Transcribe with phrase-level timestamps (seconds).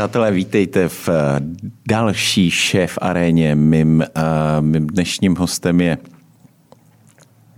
[0.00, 1.40] Přátelé, vítejte v eh,
[1.88, 3.54] další šéf aréně.
[3.54, 5.98] Mým, uh, mým dnešním hostem je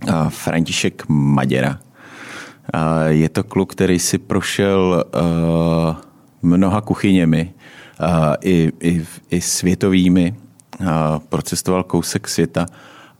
[0.07, 1.79] uh, František Maděra.
[1.79, 5.95] Uh, je to kluk, který si prošel uh,
[6.41, 7.53] mnoha kuchyněmi,
[8.01, 8.07] uh,
[8.41, 10.35] i, i, i světovými,
[10.79, 10.87] uh,
[11.29, 12.65] procestoval kousek světa,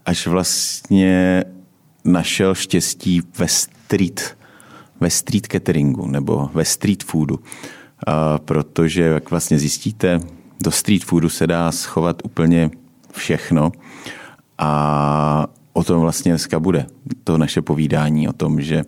[0.06, 1.44] až vlastně
[2.04, 4.36] našel štěstí ve street,
[5.00, 7.40] ve street cateringu nebo ve street foodu
[8.44, 10.20] protože jak vlastně zjistíte,
[10.62, 12.70] do street foodu se dá schovat úplně
[13.12, 13.72] všechno
[14.58, 16.86] a o tom vlastně dneska bude
[17.24, 18.82] to naše povídání o tom, že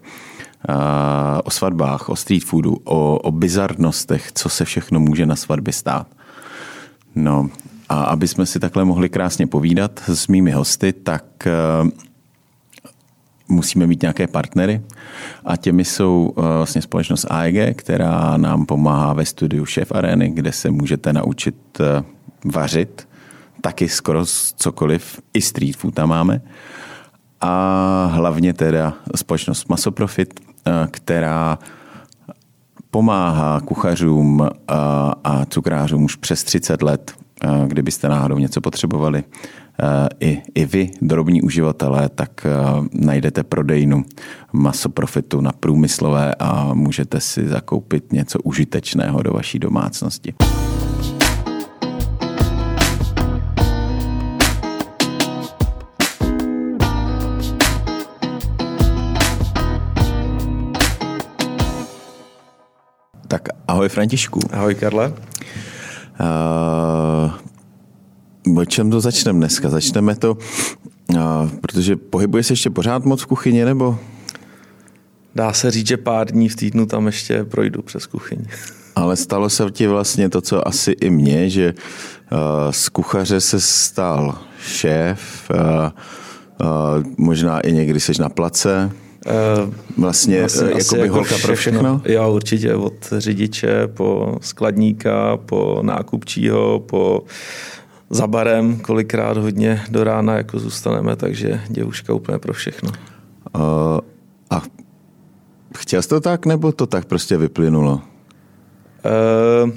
[1.44, 6.06] o svatbách, o street foodu, o, o bizarnostech, co se všechno může na svatbě stát.
[7.14, 7.50] No
[7.88, 11.24] a aby jsme si takhle mohli krásně povídat s mými hosty, tak
[13.48, 14.82] musíme mít nějaké partnery
[15.44, 20.52] a těmi jsou eh, vlastně společnost AEG, která nám pomáhá ve studiu Chef Areny, kde
[20.52, 22.02] se můžete naučit eh,
[22.44, 23.08] vařit,
[23.60, 24.24] taky skoro
[24.56, 26.40] cokoliv, i street food tam máme.
[27.40, 31.58] A hlavně teda společnost Masoprofit, eh, která
[32.90, 34.48] pomáhá kuchařům
[35.24, 37.25] a cukrářům už přes 30 let,
[37.66, 39.24] kdybyste náhodou něco potřebovali,
[40.20, 42.50] i, i vy, drobní uživatelé, tak eh,
[42.92, 44.04] najdete prodejnu
[44.52, 50.34] masoprofitu na průmyslové a můžete si zakoupit něco užitečného do vaší domácnosti.
[63.28, 64.40] Tak ahoj Františku.
[64.52, 65.12] Ahoj Karle.
[66.20, 67.30] Uh,
[68.58, 69.68] o čem to začneme dneska?
[69.68, 70.38] Začneme to,
[71.18, 73.98] a, protože pohybuješ se ještě pořád moc v kuchyni, nebo?
[75.34, 78.38] Dá se říct, že pár dní v týdnu tam ještě projdu přes kuchyň.
[78.94, 82.38] Ale stalo se ti vlastně to, co asi i mně, že uh,
[82.70, 85.90] z kuchaře se stal šéf, uh,
[86.60, 88.90] uh, možná i někdy seš na place,
[89.96, 92.02] Vlastně, vlastně jako by holka pro všechno?
[92.04, 97.22] Jo, určitě od řidiče po skladníka, po nákupčího, po
[98.10, 102.90] za barem, kolikrát hodně do rána jako zůstaneme, takže děvuška úplně pro všechno.
[103.54, 103.62] Uh,
[104.50, 104.62] a
[105.78, 108.00] chtěl jsi to tak, nebo to tak prostě vyplynulo?
[109.64, 109.70] Uh,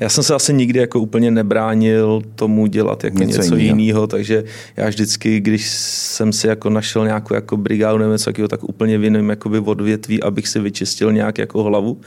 [0.00, 4.44] já jsem se asi nikdy jako úplně nebránil tomu dělat jako něco, něco jiného, takže
[4.76, 8.98] já vždycky, když jsem si jako našel nějakou jako brigádu nebo něco takového, tak úplně
[8.98, 12.00] v jiném jakoby odvětví, abych si vyčistil nějak jako hlavu,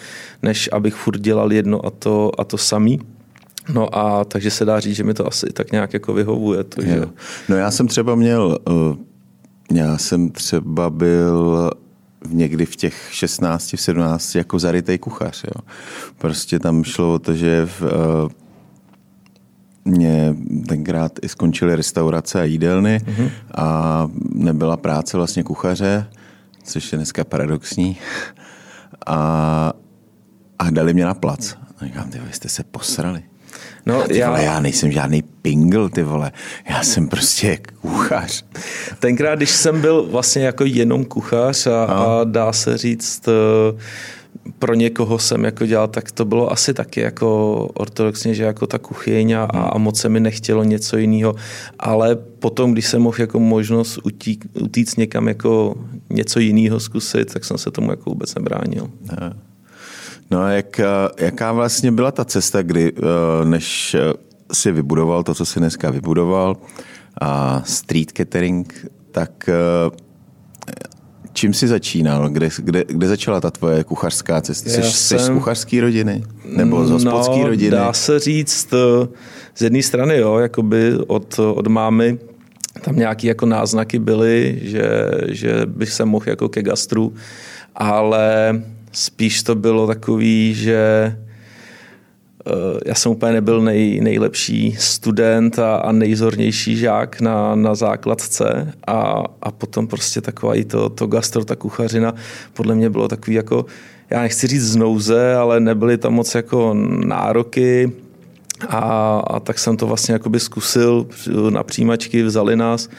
[0.43, 2.99] než abych furt dělal jedno a to, a to samý.
[3.73, 6.63] No a takže se dá říct, že mi to asi tak nějak jako vyhovuje.
[6.63, 7.01] To, že...
[7.49, 8.95] No já jsem třeba měl, eh,
[9.73, 11.69] já jsem třeba byl
[12.27, 15.43] někdy v těch 16, v 17 jako zarytej kuchař.
[15.43, 15.61] Jo.
[16.17, 18.31] Prostě tam šlo o to, že v, uh,
[19.85, 20.35] mě
[20.67, 23.29] tenkrát i skončily restaurace a jídelny mm-hmm.
[23.55, 26.09] a nebyla práce vlastně kuchaře,
[26.63, 27.97] což je dneska paradoxní.
[29.05, 29.73] A,
[30.59, 31.55] a dali mě na plac.
[31.81, 33.23] A říkám, ty jste se posrali.
[33.85, 34.29] No, ty já...
[34.29, 36.31] Vole, já nejsem žádný pingl, ty vole.
[36.69, 38.45] Já jsem prostě kuchař.
[38.99, 42.07] Tenkrát, když jsem byl vlastně jako jenom kuchař a, no.
[42.07, 43.77] a dá se říct, eh,
[44.59, 48.77] pro někoho jsem jako dělal, tak to bylo asi taky jako ortodoxně, že jako ta
[48.77, 51.35] kuchyň a, a moc se mi nechtělo něco jiného.
[51.79, 55.75] Ale potom, když jsem mohl jako možnost utík, utíct někam jako
[56.09, 58.89] něco jiného zkusit, tak jsem se tomu jako vůbec nebránil.
[59.21, 59.48] No.
[60.31, 60.81] No a jak,
[61.17, 64.13] jaká vlastně byla ta cesta, kdy eh, než eh,
[64.53, 66.57] si vybudoval to, co si dneska vybudoval,
[67.21, 69.97] a street catering, tak eh,
[71.33, 72.29] čím jsi začínal?
[72.29, 74.69] Kde, kde, kde začala ta tvoje kuchařská cesta?
[74.69, 75.19] Jsi, jsem...
[75.19, 76.23] jsi z kuchařské rodiny?
[76.45, 77.71] Nebo z hospodské no, rodiny?
[77.71, 78.73] dá se říct
[79.55, 82.19] z jedné strany, jo, jakoby od, od mámy
[82.81, 87.13] tam nějaké jako náznaky byly, že, že bych se mohl jako ke gastru,
[87.75, 88.53] ale
[88.91, 90.77] Spíš to bylo takový, že
[92.47, 98.73] eh, já jsem úplně nebyl nej, nejlepší student a, a nejzornější žák na, na základce
[98.87, 102.13] a, a potom prostě taková i to, to gastro, ta kuchařina,
[102.53, 103.65] podle mě bylo takový jako,
[104.09, 106.73] já nechci říct znouze, ale nebyly tam moc jako
[107.05, 107.91] nároky
[108.67, 111.07] a, a tak jsem to vlastně jakoby zkusil
[111.49, 112.89] na přijímačky, vzali nás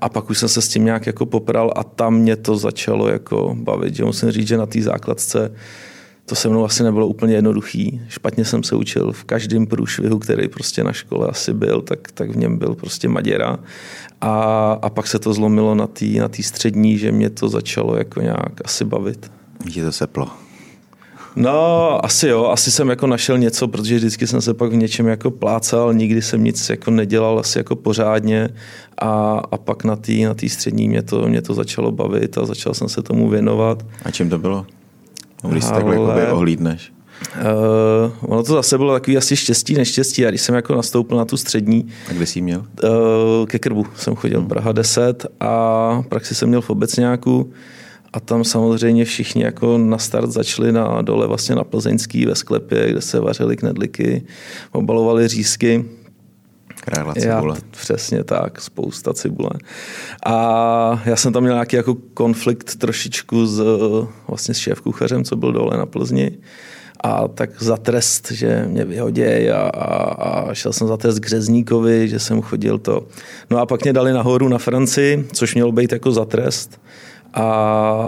[0.00, 3.08] a pak už jsem se s tím nějak jako popral a tam mě to začalo
[3.08, 3.94] jako bavit.
[3.94, 5.52] Že musím říct, že na té základce
[6.26, 8.00] to se mnou asi nebylo úplně jednoduchý.
[8.08, 12.30] Špatně jsem se učil v každém průšvihu, který prostě na škole asi byl, tak, tak
[12.30, 13.58] v něm byl prostě Maděra.
[14.20, 14.32] A,
[14.82, 18.20] a pak se to zlomilo na té na tý střední, že mě to začalo jako
[18.20, 19.30] nějak asi bavit.
[19.74, 20.28] Je to seplo.
[21.36, 25.06] No, asi jo, asi jsem jako našel něco, protože vždycky jsem se pak v něčem
[25.06, 28.48] jako plácal, nikdy jsem nic jako nedělal asi jako pořádně
[28.98, 32.46] a, a pak na té na tý střední mě to, mě to začalo bavit a
[32.46, 33.86] začal jsem se tomu věnovat.
[34.04, 34.66] A čím to bylo?
[35.44, 36.32] No, když se takhle Ale...
[36.32, 36.92] ohlídneš.
[37.20, 40.26] Uh, ono to zase bylo takový asi štěstí, neštěstí.
[40.26, 41.86] A když jsem jako nastoupil na tu střední...
[42.10, 42.64] A kde jsi měl?
[42.84, 44.48] Uh, ke Krbu jsem chodil, hmm.
[44.48, 47.52] Praha 10 a praxi jsem měl v Obecňáku.
[48.12, 52.90] A tam samozřejmě všichni jako na start začali na dole vlastně na Plzeňský ve sklepě,
[52.90, 54.22] kde se vařily knedliky,
[54.72, 55.84] obalovali řízky.
[56.80, 57.56] Krála cibule.
[57.56, 59.50] Já, přesně tak, spousta cibule.
[60.26, 63.62] A já jsem tam měl nějaký jako konflikt trošičku s,
[64.28, 66.38] vlastně s šéf-kuchařem, co byl dole na Plzni
[67.04, 71.26] a tak za trest, že mě vyhoděj a, a, a šel jsem za trest k
[71.26, 73.06] Řezníkovi, že jsem chodil to.
[73.50, 76.80] No a pak mě dali nahoru na Francii, což mělo být jako za trest.
[77.34, 77.42] A,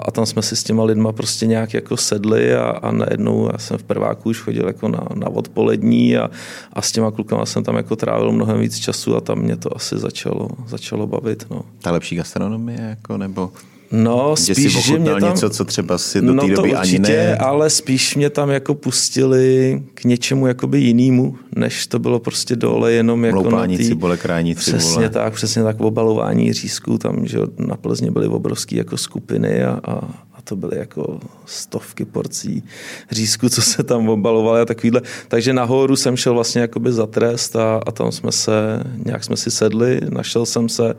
[0.05, 3.59] a tam jsme si s těma lidma prostě nějak jako sedli a, a najednou já
[3.59, 6.31] jsem v prváku už chodil jako na, na odpolední a,
[6.73, 9.77] a s těma klukama jsem tam jako trávil mnohem víc času a tam mě to
[9.77, 11.47] asi začalo, začalo bavit.
[11.51, 11.63] No.
[11.83, 13.53] Ta lepší gastronomie jako nebo
[13.93, 15.21] No, že spíš, si že mě tam...
[15.21, 17.37] něco, co třeba si do no té doby to určitě, ani ne.
[17.37, 22.93] ale spíš mě tam jako pustili k něčemu jakoby jinému, než to bylo prostě dole
[22.93, 23.89] jenom jako Loupání na tý...
[23.89, 24.79] cibule, krání cibule.
[24.79, 29.81] Přesně tak, přesně tak, obalování řízků, tam, že na Plzně byly obrovské jako skupiny a,
[29.85, 30.01] a
[30.45, 32.63] to byly jako stovky porcí
[33.11, 35.03] řízku, co se tam obalovaly a takovýhle.
[35.29, 39.37] Takže nahoru jsem šel vlastně jakoby za trest a, a tam jsme se, nějak jsme
[39.37, 40.95] si sedli, našel jsem se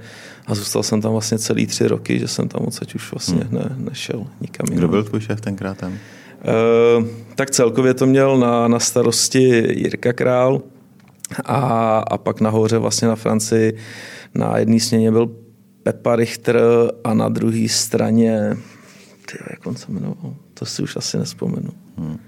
[0.48, 3.60] a zůstal jsem tam vlastně celý tři roky, že jsem tam odsaď už vlastně hmm.
[3.60, 4.78] ne, nešel nikam jinam.
[4.78, 5.92] Kdo byl tvůj šéf tenkrát tam?
[5.92, 10.62] Uh, tak celkově to měl na, na starosti Jirka Král
[11.46, 13.78] a, a pak nahoře vlastně na Francii
[14.36, 15.30] na jedné směně byl
[15.84, 16.60] Pepa Richter
[17.04, 18.58] a na druhé straně
[19.32, 20.36] ty, jak on se jmenoval?
[20.54, 21.70] To si už asi nespomenu.
[21.98, 22.20] Hmm.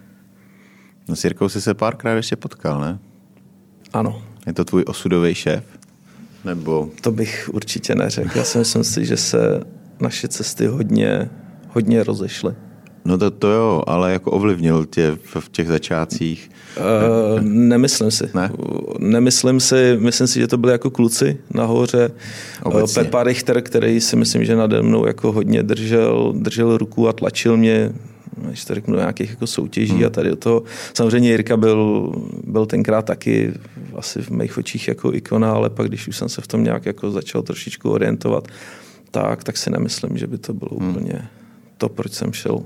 [1.08, 3.00] No s Jirkou jsi se párkrát ještě potkal, ne?
[3.94, 4.24] Ano.
[4.48, 5.64] Je to tvůj osudový šéf?
[6.46, 6.90] Nebo...
[7.02, 8.38] To bych určitě neřekl.
[8.38, 9.62] Já si myslím si, že se
[10.00, 11.30] naše cesty hodně,
[11.70, 12.56] hodně rozešly.
[13.06, 16.52] No to, to jo, ale jako ovlivnil tě v, v těch začátcích?
[16.78, 18.30] Uh, nemyslím si.
[18.34, 18.52] Ne?
[19.00, 22.12] Nemyslím si, myslím si, že to byli jako kluci nahoře.
[22.64, 23.04] Obecně.
[23.04, 27.58] Pepa Richter, který si myslím, že nade mnou jako hodně držel, držel ruku a tlačil
[27.58, 27.94] mě
[28.38, 30.06] když to řeknu, do nějakých jako soutěží hmm.
[30.06, 30.64] a tady do toho.
[30.94, 32.12] Samozřejmě Jirka byl,
[32.44, 33.54] byl tenkrát taky
[33.96, 36.86] asi v mých očích jako ikona, ale pak když už jsem se v tom nějak
[36.86, 38.48] jako začal trošičku orientovat,
[39.12, 40.90] tak, tak si nemyslím, že by to bylo hmm.
[40.90, 41.30] úplně
[41.78, 42.60] to, proč jsem šel.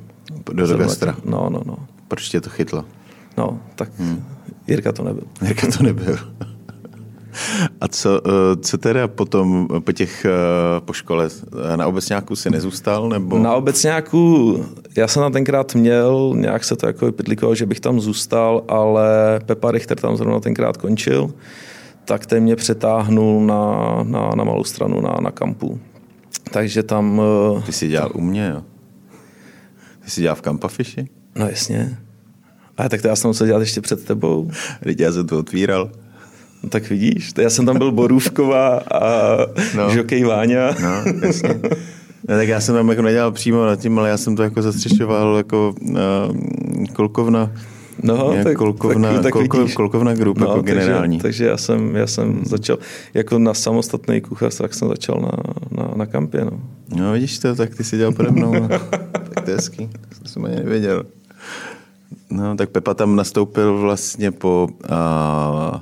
[0.54, 1.16] Do, gastra.
[1.26, 1.78] No, no, no.
[2.08, 2.86] Proč tě to chytlo?
[3.38, 4.24] No, tak hmm.
[4.68, 5.24] Jirka to nebyl.
[5.42, 6.18] Jirka to nebyl.
[7.82, 10.32] A co, eh, co teda potom po těch, eh,
[10.80, 11.30] po škole,
[11.76, 13.10] na obecňáku si nezůstal?
[13.10, 13.40] Nebo?
[13.40, 14.66] Na obecňáku,
[14.98, 19.40] já jsem tam tenkrát měl, nějak se to jako vypidlikoval, že bych tam zůstal, ale
[19.46, 21.32] Pepa Richter tam zrovna tenkrát končil,
[22.06, 25.80] tak ten mě přetáhnul na, na, na malou stranu, na, na kampu.
[26.52, 27.22] Takže tam...
[27.58, 28.62] Eh, Ty jsi dělal u mě, jo?
[30.10, 31.08] Ty jsi dělal v Kampafiši?
[31.36, 31.98] No jasně.
[32.78, 34.52] A tak to já jsem musel dělat ještě před tebou.
[34.84, 35.92] Teď já jsem to otvíral.
[36.64, 39.38] No, tak vidíš, to já jsem tam byl Borůvková a
[39.76, 39.90] no.
[39.90, 40.76] Žokej Váňa.
[40.82, 41.60] No, jasně.
[42.28, 44.62] No, tak já jsem tam jako nedělal přímo nad tím, ale já jsem to jako
[44.62, 45.96] zastřešoval jako uh,
[46.94, 47.52] kolkovna.
[48.04, 51.20] No, tak, kolkovna, tak, tak kolko, kolkovna group no, jako takže, generální.
[51.20, 52.46] Takže já jsem, já jsem hmm.
[52.46, 52.78] začal,
[53.14, 55.32] jako na samostatný kuchař, tak jsem začal na,
[55.84, 56.46] na, na kampě.
[56.46, 56.52] No.
[56.96, 58.54] no vidíš to, tak ty jsi dělal pode mnou.
[58.54, 58.68] No.
[59.12, 59.90] tak to je hezký,
[60.24, 61.04] to jsem ani nevěděl.
[62.30, 65.78] No, tak Pepa tam nastoupil vlastně po uh,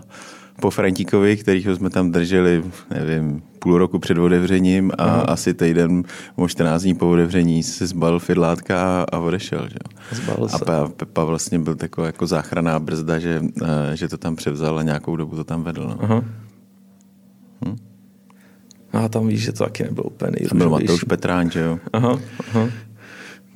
[0.61, 5.21] po Frantíkovi, kterýho jsme tam drželi, nevím, půl roku před otevřením a Aha.
[5.21, 6.03] asi týden,
[6.37, 9.67] možná 14 dní po otevření se zbal fidlátka a odešel.
[9.69, 9.77] Že?
[10.11, 10.65] Zbal se.
[10.65, 14.83] A Pepa vlastně byl taková jako záchranná brzda, že, eh, že to tam převzal a
[14.83, 15.83] nějakou dobu to tam vedl.
[15.83, 15.97] No.
[16.03, 16.23] Aha.
[17.65, 17.75] Hm?
[18.93, 21.79] A tam víš, že to taky nebylo úplně Tam byl Matouš Petrán, že jo?
[21.93, 22.69] Aha, aha.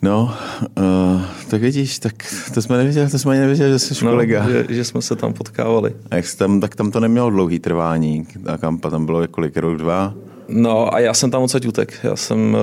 [0.03, 0.34] No,
[0.77, 2.13] uh, tak vidíš, tak
[2.53, 4.50] to jsme nevěděli, to jsme ani nevěděli, že jsi no, kolega.
[4.50, 5.96] Že, že, jsme se tam potkávali.
[6.12, 9.77] A jak tam, tak tam to nemělo dlouhý trvání, ta kampa tam bylo kolik, rok,
[9.77, 10.13] dva?
[10.48, 12.00] No a já jsem tam odsaď utek.
[12.03, 12.58] Já jsem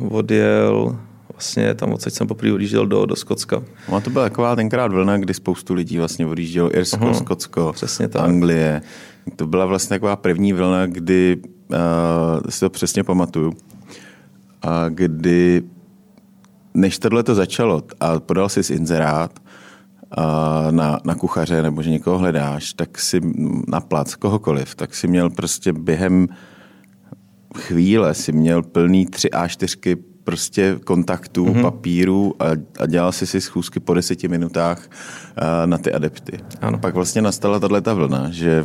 [0.00, 0.96] uh, odjel,
[1.32, 3.62] vlastně tam odsaď jsem poprvé odjížděl do, do Skotska.
[3.88, 7.12] No a to byla taková tenkrát vlna, kdy spoustu lidí vlastně odjíždělo Irsko, uh-huh.
[7.12, 8.22] Skotsko, Přesně tak.
[8.22, 8.82] Anglie.
[9.36, 11.36] To byla vlastně taková první vlna, kdy,
[11.68, 11.76] uh,
[12.48, 13.52] si to přesně pamatuju,
[14.62, 15.62] a kdy
[16.74, 19.40] než tohle to začalo a podal jsi inzerát
[20.70, 23.20] na, na kuchaře nebo že někoho hledáš, tak si
[23.68, 26.28] na plac kohokoliv, tak si měl prostě během
[27.56, 31.62] chvíle si měl plný tři A4 prostě kontaktů, mm-hmm.
[31.62, 32.44] papíru a,
[32.78, 34.88] a dělal si si schůzky po deseti minutách
[35.66, 36.38] na ty adepty.
[36.60, 36.78] Ano.
[36.78, 38.64] Pak vlastně nastala tato vlna, že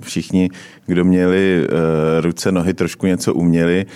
[0.00, 0.50] všichni,
[0.86, 1.78] kdo měli uh,
[2.20, 3.86] ruce, nohy, trošku něco uměli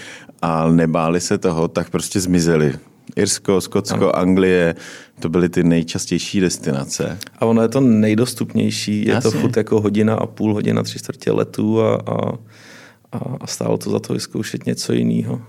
[0.42, 2.74] a nebáli se toho, tak prostě zmizeli.
[3.16, 4.16] Irsko, Skotsko, ano.
[4.16, 4.74] Anglie,
[5.20, 7.18] to byly ty nejčastější destinace.
[7.38, 9.30] A ono je to nejdostupnější, je Jasně.
[9.30, 12.38] to furt jako hodina a půl, hodina, tři čtvrtě letu a, a,
[13.40, 15.42] a stálo to za to vyzkoušet něco jiného.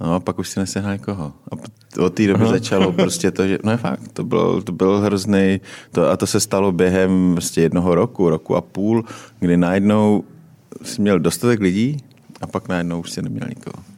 [0.00, 1.32] No a pak už si nesehnal nikoho.
[1.52, 1.56] A
[2.02, 2.52] od té doby Aha.
[2.52, 5.60] začalo prostě to, že no je fakt, to byl, to byl hrozný,
[5.92, 9.04] to, a to se stalo během prostě jednoho roku, roku a půl,
[9.40, 10.24] kdy najednou
[10.82, 11.96] jsi měl dostatek lidí
[12.40, 13.95] a pak najednou už si neměl nikoho.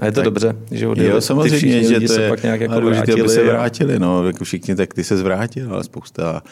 [0.00, 2.80] A je to tak, dobře, že odjeli, jo, samozřejmě, že to je, pak nějak jako
[2.80, 3.20] vrátili.
[3.20, 6.42] Aby se vrátili, no, jako všichni, tak ty se zvrátil, ale spousta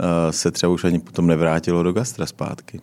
[0.00, 2.80] uh, se třeba už ani potom nevrátilo do gastra zpátky.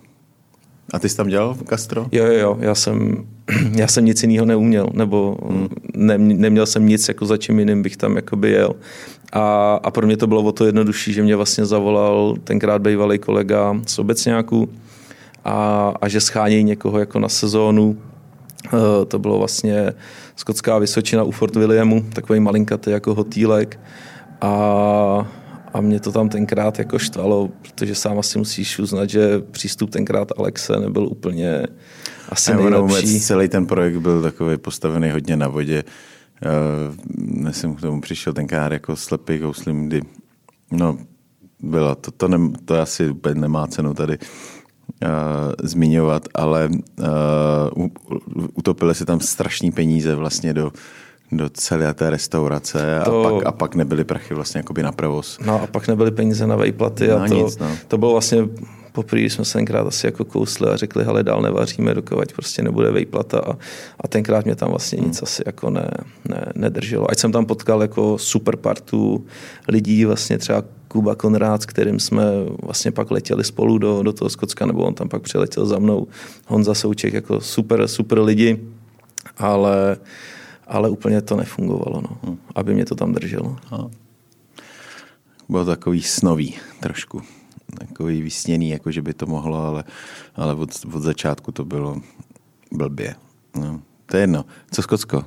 [0.94, 2.08] A ty jsi tam dělal gastro?
[2.12, 2.58] Jo, jo, jo.
[2.60, 3.26] Já jsem,
[3.76, 5.68] já jsem nic jiného neuměl, nebo hmm.
[5.96, 8.76] ne, neměl jsem nic, jako za čím jiným bych tam jakoby jel.
[9.34, 13.20] A, a pro mě to bylo o to jednodušší, že mě vlastně zavolal tenkrát bývalý
[13.20, 14.70] kolega z Obecňáku
[15.46, 17.98] a, a že schánějí někoho jako na sezónu.
[18.66, 19.94] E, to bylo vlastně
[20.36, 23.80] Skotská Vysočina u Fort Williamu, takový malinkatý jako hotýlek.
[24.42, 25.28] A
[25.74, 30.32] a mě to tam tenkrát jako štvalo, protože sám asi musíš uznat, že přístup tenkrát
[30.38, 31.64] Alexe nebyl úplně
[32.30, 32.82] asi nejlepší.
[32.82, 35.84] Vůbec celý ten projekt byl takový postavený hodně na vodě.
[37.44, 40.02] Uh, jsem k tomu přišel tenkrát jako slepý houslim, kdy
[40.72, 40.98] no,
[41.60, 44.18] bylo, to, to, ne, to asi úplně nemá cenu tady
[45.04, 45.10] uh,
[45.64, 46.70] zmiňovat, ale
[47.80, 47.88] uh,
[48.54, 50.72] utopili se tam strašní peníze vlastně do
[51.32, 53.26] do celé té restaurace to...
[53.26, 55.40] a, pak, a pak nebyly prachy vlastně jakoby na provoz.
[55.46, 57.68] No a pak nebyly peníze na vejplaty no, a to, nic, no.
[57.88, 58.48] to bylo vlastně
[58.92, 62.92] poprvé jsme se tenkrát asi jako kousli a řekli, hele, dál nevaříme, dokud prostě nebude
[62.92, 63.58] vejplata a,
[64.00, 65.08] a tenkrát mě tam vlastně hmm.
[65.08, 65.92] nic asi jako ne,
[66.30, 67.12] ne, nedrželo.
[67.12, 69.26] Ať jsem tam potkal jako super partu
[69.68, 72.24] lidí, vlastně třeba Kuba Konrád, s kterým jsme
[72.64, 76.08] vlastně pak letěli spolu do, do toho Skotska, nebo on tam pak přiletěl za mnou.
[76.48, 78.60] Honza Souček, jako super, super lidi,
[79.38, 79.98] ale
[80.68, 82.38] ale úplně to nefungovalo, no, hmm.
[82.56, 83.58] aby mě to tam drželo.
[85.50, 87.22] Bylo takový snový trošku,
[87.80, 89.84] takový vysněný, jako že by to mohlo, ale,
[90.36, 91.98] ale od, od začátku to bylo
[92.72, 93.16] blbě.
[93.56, 93.82] No.
[94.06, 94.46] To je jedno.
[94.72, 95.24] Co Skotsko?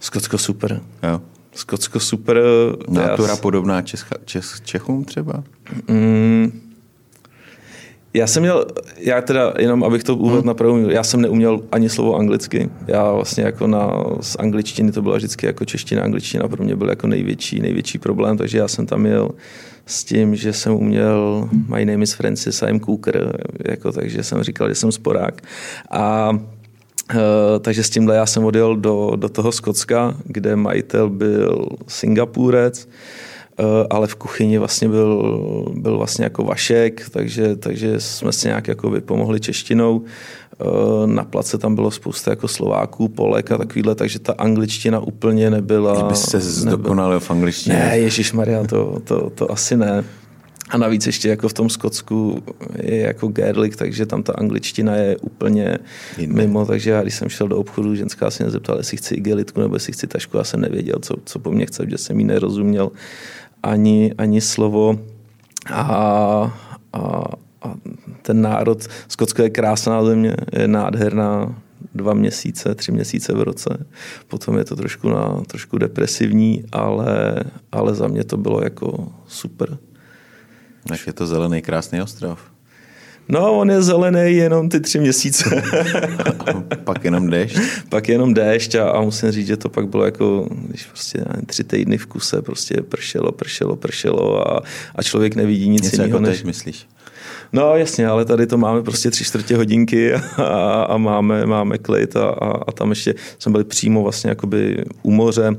[0.00, 0.82] Skotsko super.
[1.02, 1.20] Jo.
[1.52, 2.42] Skotsko super.
[2.88, 3.36] Natura já...
[3.36, 5.44] podobná Čech, Čech, Čechům třeba?
[5.88, 6.66] Mm,
[8.16, 8.66] já jsem měl,
[8.98, 10.46] já teda jenom abych to uvedl hmm.
[10.46, 12.70] na pravou já jsem neuměl ani slovo anglicky.
[12.86, 16.88] Já vlastně jako na, z angličtiny to byla vždycky jako čeština, angličtina pro mě byl
[16.88, 19.30] jako největší, největší problém, takže já jsem tam měl
[19.86, 24.68] s tím, že jsem uměl My name is Francis, I'm Cooker, jako, takže jsem říkal,
[24.68, 25.42] že jsem sporák.
[25.90, 26.38] A
[27.14, 32.88] Uh, takže s tímhle já jsem odjel do, do toho Skotska, kde majitel byl Singapurec.
[33.58, 38.68] Eh, ale v kuchyni vlastně byl, byl vlastně jako Vašek, takže, takže jsme si nějak
[38.68, 40.04] jako vypomohli češtinou.
[40.60, 45.50] Eh, na place tam bylo spousta jako Slováků, Polek a takovýhle, takže ta angličtina úplně
[45.50, 45.96] nebyla.
[45.96, 47.76] Kdyby se zdokonalil v angličtině.
[47.76, 50.04] Ne, Ježíš Maria, to, to, to asi ne.
[50.70, 52.42] A navíc ještě jako v tom Skotsku
[52.82, 55.78] je jako Gerlik, takže tam ta angličtina je úplně
[56.18, 56.42] Jinde.
[56.42, 59.60] mimo, takže já když jsem šel do obchodu, ženská se mě zeptala, jestli chci igelitku
[59.60, 62.24] nebo jestli chci tašku, já jsem nevěděl, co, co po mně chce, že jsem jí
[62.24, 62.90] nerozuměl
[63.62, 64.98] ani, ani slovo.
[65.72, 66.58] A,
[66.92, 67.24] a,
[67.66, 67.74] a
[68.22, 71.54] ten národ, Skotsko je krásná země, je nádherná,
[71.94, 73.86] dva měsíce, tři měsíce v roce.
[74.28, 79.78] Potom je to trošku, na, trošku depresivní, ale, ale za mě to bylo jako super.
[80.88, 82.38] Tak je to zelený krásný ostrov.
[83.28, 85.62] No, on je zelený jenom ty tři měsíce.
[86.84, 87.58] pak jenom déšť?
[87.88, 91.64] pak jenom déšť a, a musím říct, že to pak bylo jako, když prostě tři
[91.64, 94.62] týdny v kuse prostě pršelo, pršelo, pršelo a,
[94.94, 96.08] a člověk nevidí nic Něco jiného.
[96.08, 96.42] Jako než...
[96.42, 96.86] myslíš?
[97.52, 102.16] No jasně, ale tady to máme prostě tři čtvrtě hodinky a, a máme, máme klid
[102.16, 105.56] a, a, a tam ještě jsme byli přímo vlastně jakoby u moře,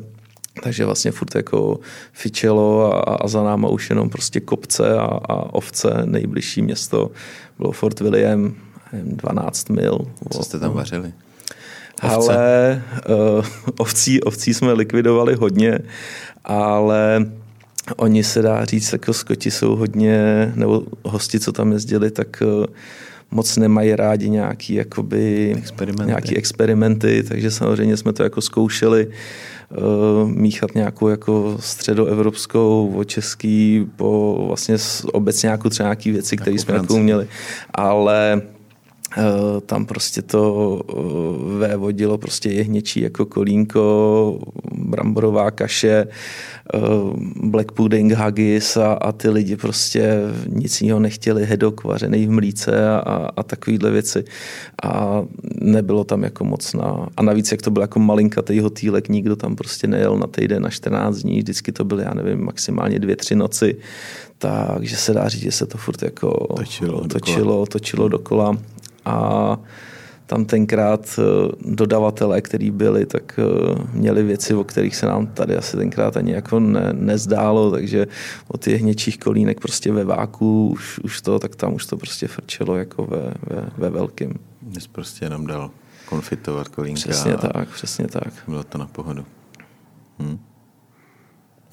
[0.64, 1.80] takže vlastně furt jako
[2.14, 7.12] fičelo a, a za náma už jenom prostě kopce a, a ovce, nejbližší město
[7.58, 8.56] bylo Fort William,
[8.94, 10.00] 12 mil.
[10.32, 11.14] Co jste tam vařili?
[12.04, 12.16] Ovce?
[12.16, 13.46] Ale uh,
[13.78, 15.80] ovcí, ovcí jsme likvidovali hodně,
[16.46, 17.26] ale
[17.96, 22.66] oni se dá říct, jako skoti jsou hodně, nebo hosti, co tam jezdili, tak uh,
[23.32, 26.08] moc nemají rádi nějaký, jakoby, experimenty.
[26.08, 33.88] nějaký experimenty, takže samozřejmě jsme to jako zkoušeli uh, míchat nějakou jako středoevropskou, o český,
[33.96, 34.76] po vlastně
[35.14, 37.28] obecně jako třeba nějaký věci, které jsme jako měli.
[37.74, 38.57] Ale Eh,
[39.66, 44.40] tam prostě to eh, vévodilo prostě jehněčí jako kolínko,
[44.72, 46.08] bramborová kaše,
[46.74, 46.80] eh,
[47.44, 52.90] black pudding, haggis a, a ty lidi prostě nic jiného nechtěli, hedok vařený v mlíce
[52.90, 54.24] a, a, a takovýhle věci.
[54.84, 55.24] A
[55.62, 57.08] nebylo tam jako moc na...
[57.18, 60.70] A navíc, jak to byl jako malinkatý hotýlek, nikdo tam prostě nejel na týden na
[60.70, 63.76] 14 dní, vždycky to byly, já nevím, maximálně dvě, tři noci,
[64.38, 67.66] takže se dá říct, že se to furt jako točilo, točilo, dokola.
[67.66, 68.58] točilo dokola
[69.08, 69.60] a
[70.26, 75.58] tam tenkrát eh, dodavatelé, který byli, tak eh, měli věci, o kterých se nám tady
[75.58, 78.08] asi tenkrát ani jako ne, nezdálo, takže
[78.48, 82.28] od těch hněčích kolínek prostě ve váku už, už to, tak tam už to prostě
[82.28, 84.34] frčelo jako ve, ve, ve velkým.
[84.80, 85.72] Jsi prostě jenom dal
[86.06, 87.02] konfitovat kolínka.
[87.02, 88.34] Přesně tak, přesně tak.
[88.48, 89.26] Bylo to na pohodu.
[90.20, 90.40] Hm.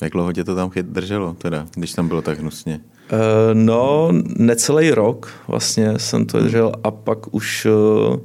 [0.03, 2.81] Jak dlouho tě to tam drželo, teda, když tam bylo tak hnusně?
[3.11, 8.18] Eh, no, necelý rok vlastně jsem to držel a pak už eh,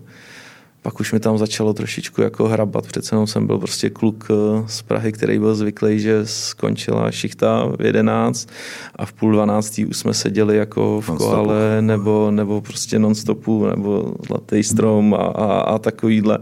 [0.82, 2.88] pak už mi tam začalo trošičku jako hrabat.
[2.88, 7.66] Přece jenom jsem byl prostě kluk eh, z Prahy, který byl zvyklý, že skončila šichta
[7.80, 8.50] v 11
[8.96, 14.14] a v půl 12 už jsme seděli jako v koale nebo, nebo prostě non-stopu nebo
[14.28, 16.38] zlatý strom a, a, a takovýhle.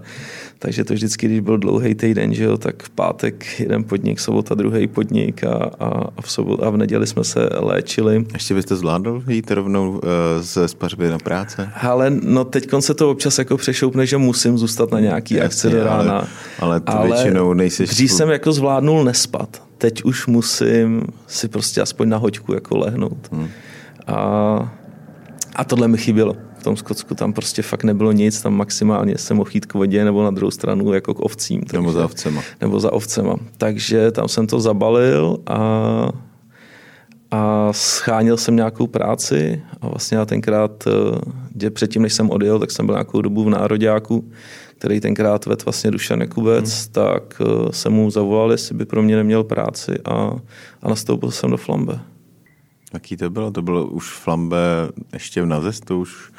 [0.60, 4.56] Takže to vždycky, když byl dlouhý týden, že jo, tak v pátek jeden podnik, sobota
[4.56, 5.88] druhý podnik a, a,
[6.18, 8.26] a, v sobot, a v neděli jsme se léčili.
[8.34, 10.00] Ještě byste zvládl jít rovnou uh,
[10.40, 11.70] ze spařby na práce?
[11.82, 15.70] Ale no teď se to občas jako přešoupne, že musím zůstat na nějaký Jasně, akce
[15.70, 16.14] do rána.
[16.14, 16.28] Ale,
[16.60, 17.84] ale to ale většinou nejsi...
[17.84, 19.64] Dřív jsem jako zvládnul nespat.
[19.78, 23.28] Teď už musím si prostě aspoň na hoďku jako lehnout.
[23.32, 23.48] Hmm.
[24.08, 24.78] A,
[25.56, 26.36] a tohle mi chybělo
[26.68, 30.24] tom Skotsku tam prostě fakt nebylo nic, tam maximálně jsem mohl jít k vodě nebo
[30.24, 31.62] na druhou stranu jako k ovcím.
[31.62, 32.44] Takže, nebo za ovcema.
[32.62, 33.36] Nebo za ovcema.
[33.58, 35.62] Takže tam jsem to zabalil a,
[37.32, 40.88] a schánil jsem nějakou práci a vlastně já tenkrát,
[41.52, 44.32] kde předtím, než jsem odjel, tak jsem byl nějakou dobu v Nároďáku,
[44.78, 46.92] který tenkrát vedl vlastně Dušan Jakubec, hmm.
[46.92, 50.36] tak eh, jsem mu zavolal, jestli by pro mě neměl práci a,
[50.82, 52.00] a nastoupil jsem do Flambe.
[52.94, 53.52] Jaký to bylo?
[53.52, 54.58] To bylo už Flambe
[55.14, 56.32] ještě v Nazestu, už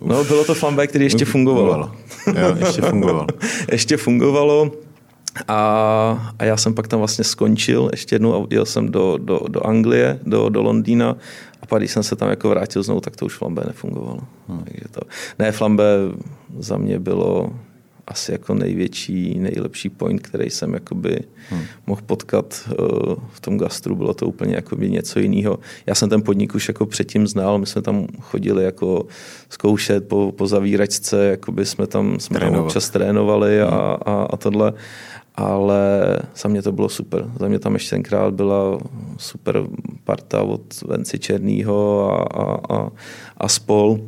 [0.00, 1.92] No, bylo to flambe, který ještě fungovalo.
[2.26, 3.26] Jo, ještě fungovalo.
[3.72, 4.72] ještě fungovalo.
[5.48, 9.40] A, a já jsem pak tam vlastně skončil ještě jednou a jel jsem do, do,
[9.48, 11.16] do Anglie, do, do Londýna
[11.62, 14.20] a pak když jsem se tam jako vrátil znovu, tak to už flambe nefungovalo.
[14.48, 14.64] Hmm.
[14.64, 15.00] Takže to,
[15.38, 15.84] ne, flambe
[16.58, 17.50] za mě bylo
[18.06, 21.62] asi jako největší, nejlepší point, který jsem jakoby hmm.
[21.86, 23.96] mohl potkat uh, v tom gastru.
[23.96, 25.58] Bylo to úplně jakoby něco jiného.
[25.86, 29.06] Já jsem ten podnik už jako předtím znal, my jsme tam chodili jako
[29.48, 34.14] zkoušet po, po zavíračce, jakoby jsme tam, jsme tam občas trénovali a, hmm.
[34.16, 34.72] a, a tohle
[35.36, 37.30] ale za mě to bylo super.
[37.38, 38.78] Za mě tam ještě tenkrát byla
[39.18, 39.62] super
[40.04, 42.90] parta od Venci Černýho a, a, a,
[43.36, 44.00] a spol.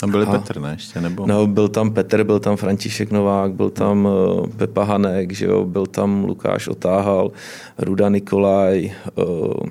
[0.00, 1.00] Tam byl Petr, ne ještě?
[1.00, 1.26] Nebo?
[1.26, 5.64] No, byl tam Petr, byl tam František Novák, byl tam uh, Pepa Hanek, že jo,
[5.64, 7.32] byl tam Lukáš Otáhal,
[7.78, 9.68] Ruda Nikolaj, uh,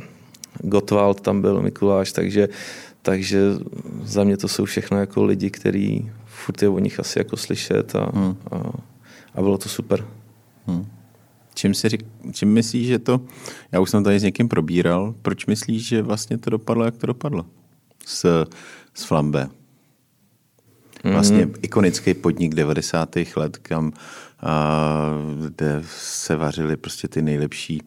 [0.62, 2.50] Gottwald tam byl Mikuláš, takže,
[3.02, 3.42] takže
[4.04, 7.96] za mě to jsou všechno jako lidi, kteří furt je o nich asi jako slyšet
[7.96, 8.38] a, hmm.
[8.52, 8.56] a,
[9.36, 10.06] a bylo to super.
[10.68, 10.86] Hmm.
[11.54, 13.22] Čím, si řík, čím myslíš, že to,
[13.72, 17.08] já už jsem tady s někým probíral, proč myslíš, že vlastně to dopadlo, jak to
[17.08, 17.46] dopadlo
[18.06, 18.46] s,
[18.94, 19.50] s Flambe?
[21.04, 21.60] Vlastně mm-hmm.
[21.62, 23.16] ikonický podnik 90.
[23.36, 23.92] let, kam
[24.42, 25.10] a,
[25.46, 27.82] kde se vařily prostě ty nejlepší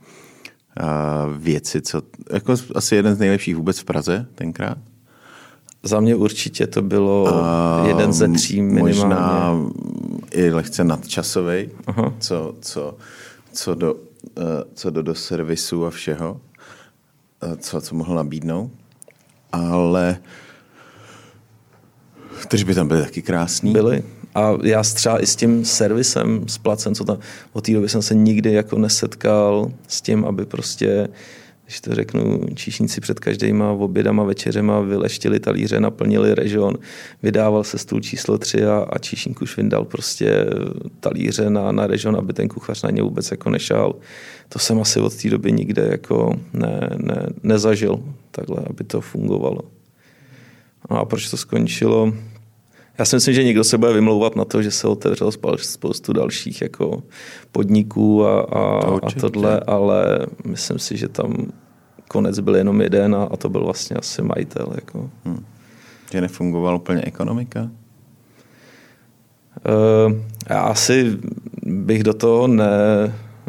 [0.77, 4.79] a, věci, co, jako asi jeden z nejlepších vůbec v Praze tenkrát.
[5.83, 8.95] Za mě určitě to bylo a, jeden ze tří minimálně.
[8.95, 9.59] Možná
[10.31, 11.71] i lehce nadčasový,
[12.19, 12.97] co, co,
[13.53, 13.97] co, do,
[14.75, 16.41] co do, do servisu a všeho,
[17.59, 18.71] co, co mohl nabídnout.
[19.53, 20.19] Ale
[22.65, 23.73] by tam byly taky krásný.
[23.73, 24.03] Byly.
[24.35, 27.19] A já třeba i s tím servisem splacen, co tam,
[27.53, 31.09] od té doby jsem se nikdy jako nesetkal s tím, aby prostě
[31.73, 36.75] když to řeknu, číšníci před každýma obědama, večeřema vyleštili talíře, naplnili režon,
[37.23, 40.47] vydával se stůl číslo tři a, a číšník už vyndal prostě
[41.01, 43.95] talíře na, na režon, aby ten kuchař na ně vůbec jako nešál.
[44.49, 49.61] To jsem asi od té doby nikde jako ne, ne, nezažil takhle, aby to fungovalo.
[50.91, 52.13] No a proč to skončilo?
[52.99, 56.63] Já si myslím, že někdo se bude vymlouvat na to, že se otevřelo spoustu dalších
[56.63, 57.03] jako
[57.53, 61.53] podniků a, a, a tohle, ale myslím si, že tam
[62.09, 64.67] konec byl jenom jeden a, a to byl vlastně asi majitel.
[64.75, 65.11] Jako.
[65.25, 65.45] Hmm.
[66.13, 67.71] Že nefungovala úplně ekonomika?
[70.03, 70.13] Uh,
[70.51, 71.19] já asi
[71.63, 72.67] bych do toho ne,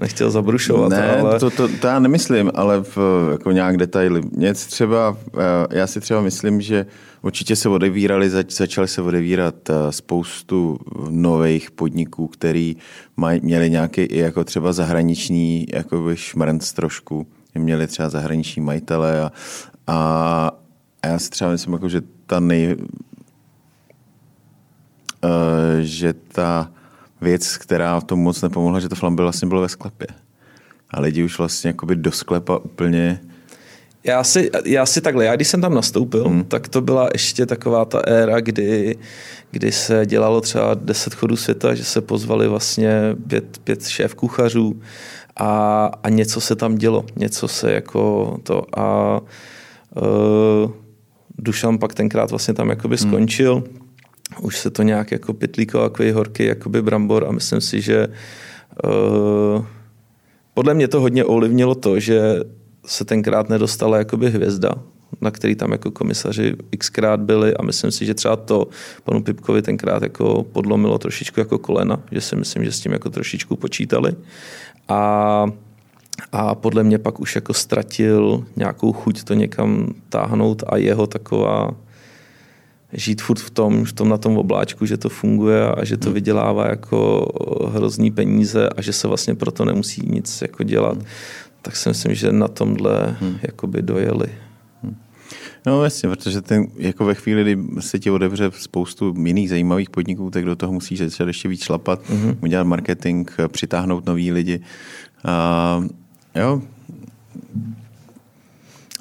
[0.02, 0.90] nechtěl zabrušovat.
[0.90, 1.40] Ne, ale...
[1.40, 2.98] to, to, to já nemyslím, ale v,
[3.32, 4.22] jako nějak detaily.
[4.32, 6.86] Něco třeba, eh, já si třeba myslím, že
[7.22, 10.80] určitě se odevíraly, zač, začaly se odevírat eh, spoustu
[11.10, 12.78] nových podniků, který
[13.18, 17.28] maj, měli nějaký i jako třeba zahraniční jakoby šmrnc trošku.
[17.56, 19.32] Měli třeba zahraniční majitele a,
[19.88, 20.52] a,
[21.04, 22.76] a já si třeba myslím, jako, že ta nej,
[25.24, 26.72] uh, že ta
[27.24, 30.08] věc, která v tom moc nepomohla, že to flambe vlastně bylo ve sklepě.
[30.90, 33.20] A lidi už vlastně jakoby do sklepa úplně...
[34.04, 36.44] Já si, já si takhle, já když jsem tam nastoupil, hmm.
[36.44, 38.98] tak to byla ještě taková ta éra, kdy,
[39.52, 44.82] kdy se dělalo třeba 10 chodů světa, že se pozvali vlastně pět, pět šéf kuchařů
[45.38, 50.72] a, a něco se tam dělo, něco se jako to a uh,
[51.38, 53.10] Dušan pak tenkrát vlastně tam jakoby hmm.
[53.10, 53.83] skončil, hmm
[54.42, 58.08] už se to nějak jako pitlíko, takový horký jakoby brambor a myslím si, že
[58.86, 59.66] uh,
[60.54, 62.40] podle mě to hodně ovlivnilo to, že
[62.86, 64.70] se tenkrát nedostala jakoby hvězda,
[65.22, 68.68] na který tam jako komisaři xkrát byli a myslím si, že třeba to
[69.04, 73.10] panu Pipkovi tenkrát jako podlomilo trošičku jako kolena, že si myslím, že s tím jako
[73.10, 74.16] trošičku počítali.
[74.88, 75.48] A
[76.32, 81.72] a podle mě pak už jako ztratil nějakou chuť to někam táhnout a jeho taková
[82.94, 86.06] žít furt v tom, v tom na tom obláčku, že to funguje a že to
[86.06, 86.14] hmm.
[86.14, 87.28] vydělává jako
[87.74, 91.06] hrozný peníze a že se vlastně proto nemusí nic jako dělat, hmm.
[91.62, 93.38] tak si myslím, že na tomhle hmm.
[93.42, 94.28] jakoby dojeli.
[95.66, 100.30] No jasně, protože ten, jako ve chvíli, kdy se ti odevře spoustu jiných zajímavých podniků,
[100.30, 102.38] tak do toho musíš začít ještě víc šlapat, hmm.
[102.42, 104.60] udělat marketing, přitáhnout nový lidi.
[105.26, 105.84] A,
[106.36, 106.62] jo,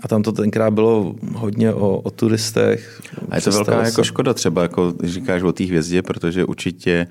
[0.03, 3.03] a tam to tenkrát bylo hodně o, o turistech.
[3.31, 3.89] A je to velká se...
[3.89, 7.07] jako škoda třeba, jako říkáš o té hvězdě, protože určitě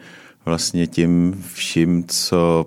[0.46, 2.66] vlastně tím vším, co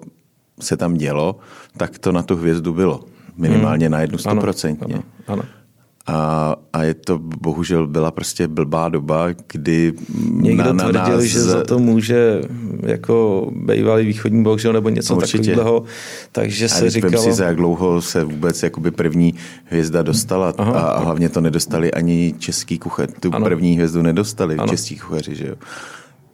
[0.60, 1.38] se tam dělo,
[1.76, 3.04] tak to na tu hvězdu bylo.
[3.36, 3.92] Minimálně hmm.
[3.92, 4.94] na jednu stoprocentně.
[4.94, 5.63] Ano, ano, ano.
[6.06, 9.92] A, a je to bohužel byla prostě blbá doba, kdy
[10.30, 11.24] Někdo na, na tvrdil, nás...
[11.24, 12.40] že za to může
[12.82, 15.84] jako bývalý východní bohužel nebo něco takového.
[16.32, 17.22] Takže se říkalo...
[17.22, 21.40] si, za jak dlouho se vůbec jakoby první hvězda dostala Aha, a, a hlavně to
[21.40, 23.08] nedostali ani český kuchař.
[23.20, 23.44] Tu ano.
[23.44, 24.68] první hvězdu nedostali ano.
[24.68, 25.54] český kuchaři, že jo.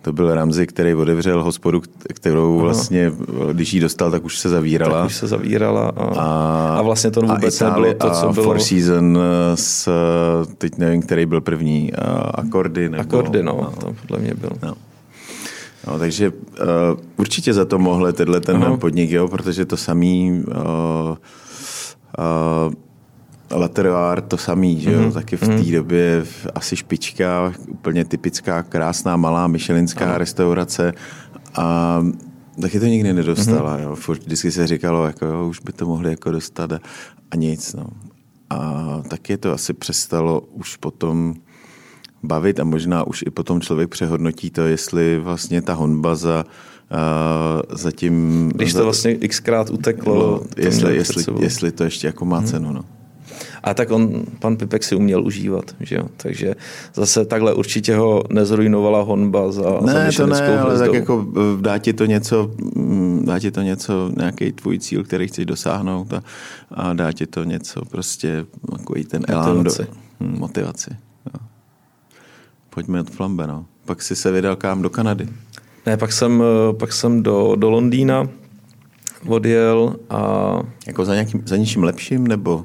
[0.02, 1.82] To byl Ramzi, který otevřel hospodu,
[2.14, 2.62] kterou Aha.
[2.62, 3.12] vlastně,
[3.52, 4.98] když ji dostal, tak už se zavírala.
[4.98, 8.44] Tak už se zavírala a, a, a vlastně to vůbec nebylo to, co a bylo.
[8.44, 9.18] Four Season
[9.54, 9.88] s,
[10.58, 11.92] teď nevím, který byl první,
[12.34, 12.88] Akordy.
[12.88, 14.50] Nebo, Akordy, no, no, to podle mě byl.
[14.62, 14.74] No.
[15.86, 16.36] No, takže uh,
[17.16, 18.76] určitě za to mohl tenhle ten Aha.
[18.76, 20.54] podnik, jo, protože to samý uh,
[22.18, 22.72] uh,
[23.50, 25.00] Lateroár to samý, že jo?
[25.00, 25.12] Mm-hmm.
[25.12, 25.72] taky v té mm-hmm.
[25.72, 30.18] době asi špička, úplně typická, krásná, malá myšelinská ano.
[30.18, 30.92] restaurace
[31.54, 32.00] a
[32.60, 33.76] taky to nikdy nedostala.
[33.76, 33.82] Mm-hmm.
[33.82, 33.94] Jo?
[33.96, 36.78] Furt vždycky se říkalo, jako, jo, už by to mohli jako dostat a,
[37.30, 37.74] a nic.
[37.74, 37.86] No.
[38.50, 41.34] A taky to asi přestalo už potom
[42.22, 46.44] bavit a možná už i potom člověk přehodnotí to, jestli vlastně ta honba za
[46.92, 48.48] Uh, zatím...
[48.54, 50.14] Když to vlastně xkrát uteklo.
[50.14, 52.46] No, jestli, jestli, jestli to ještě jako má hmm.
[52.46, 52.72] cenu.
[52.72, 52.84] No.
[53.62, 56.08] A tak on, pan Pipek si uměl užívat, že jo?
[56.16, 56.54] Takže
[56.94, 61.62] zase takhle určitě ho nezrujnovala honba za, ne, za to ne, ale tak jako eh,
[61.62, 66.12] dá ti to něco, mm, dá ti to něco, nějaký tvůj cíl, který chceš dosáhnout
[66.12, 66.22] a,
[66.70, 68.44] a dá ti to něco, prostě
[68.78, 69.82] takový ten elán motivaci.
[69.82, 70.90] Do, hm, motivaci.
[71.26, 71.40] Jo.
[72.70, 73.66] Pojďme od Flambe, no.
[73.84, 75.28] Pak si se vydal kam do Kanady.
[75.86, 78.28] Ne, pak jsem, eh, pak jsem do, do Londýna
[79.26, 80.52] odjel a...
[80.86, 82.64] Jako za, nějakým, za něčím lepším, nebo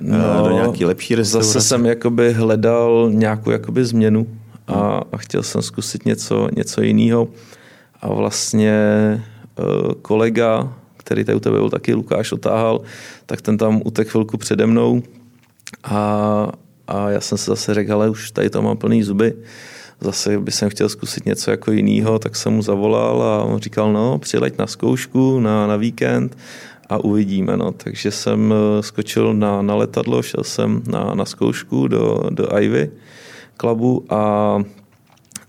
[0.00, 1.52] no, do nějaký lepší restaurace?
[1.52, 4.26] Zase jsem jakoby hledal nějakou jakoby změnu
[4.68, 7.28] a, a chtěl jsem zkusit něco, něco jiného.
[8.00, 8.74] A vlastně
[9.58, 12.80] uh, kolega, který tady u tebe byl taky, Lukáš otáhal,
[13.26, 15.02] tak ten tam utek chvilku přede mnou.
[15.84, 16.48] A,
[16.86, 19.34] a já jsem se zase řekl, ale už tady to mám plný zuby,
[20.00, 23.92] zase by jsem chtěl zkusit něco jako jiného, tak jsem mu zavolal a on říkal,
[23.92, 26.36] no, přileď na zkoušku na, na víkend
[26.90, 27.56] a uvidíme.
[27.56, 27.72] No.
[27.72, 32.90] Takže jsem eh, skočil na, na letadlo, šel jsem na, na zkoušku do, do Ivy
[33.56, 34.58] klubu a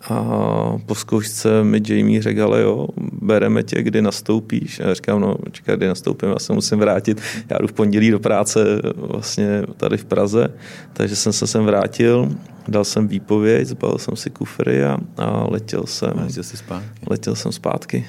[0.10, 2.88] a po zkoušce mi Jamie řekl, ale jo,
[3.22, 4.80] bereme tě, kdy nastoupíš.
[4.80, 7.22] A já říkám, no, čekaj, kdy nastoupím, já se musím vrátit.
[7.50, 10.54] Já jdu v pondělí do práce vlastně tady v Praze,
[10.94, 12.30] takže jsem se sem vrátil,
[12.68, 16.14] dal jsem výpověď, zbalil jsem si kufry a, a letěl jsem.
[16.20, 17.06] A jsi zpátky?
[17.10, 18.08] Letěl jsem zpátky.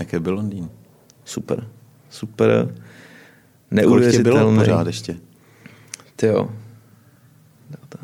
[0.00, 0.68] Jaké byl Londýn?
[1.24, 1.66] Super,
[2.12, 2.74] super.
[3.70, 4.38] Neuvěřitelný.
[4.40, 5.16] Kolik bylo pořád ještě?
[6.16, 6.50] Ty jo.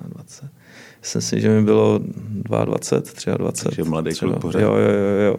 [0.09, 0.59] 20
[1.09, 3.65] myslím si, že mi bylo 22, 23.
[3.65, 4.61] Takže mladý kluk pořád.
[4.61, 5.37] Jo, jo, jo, jo.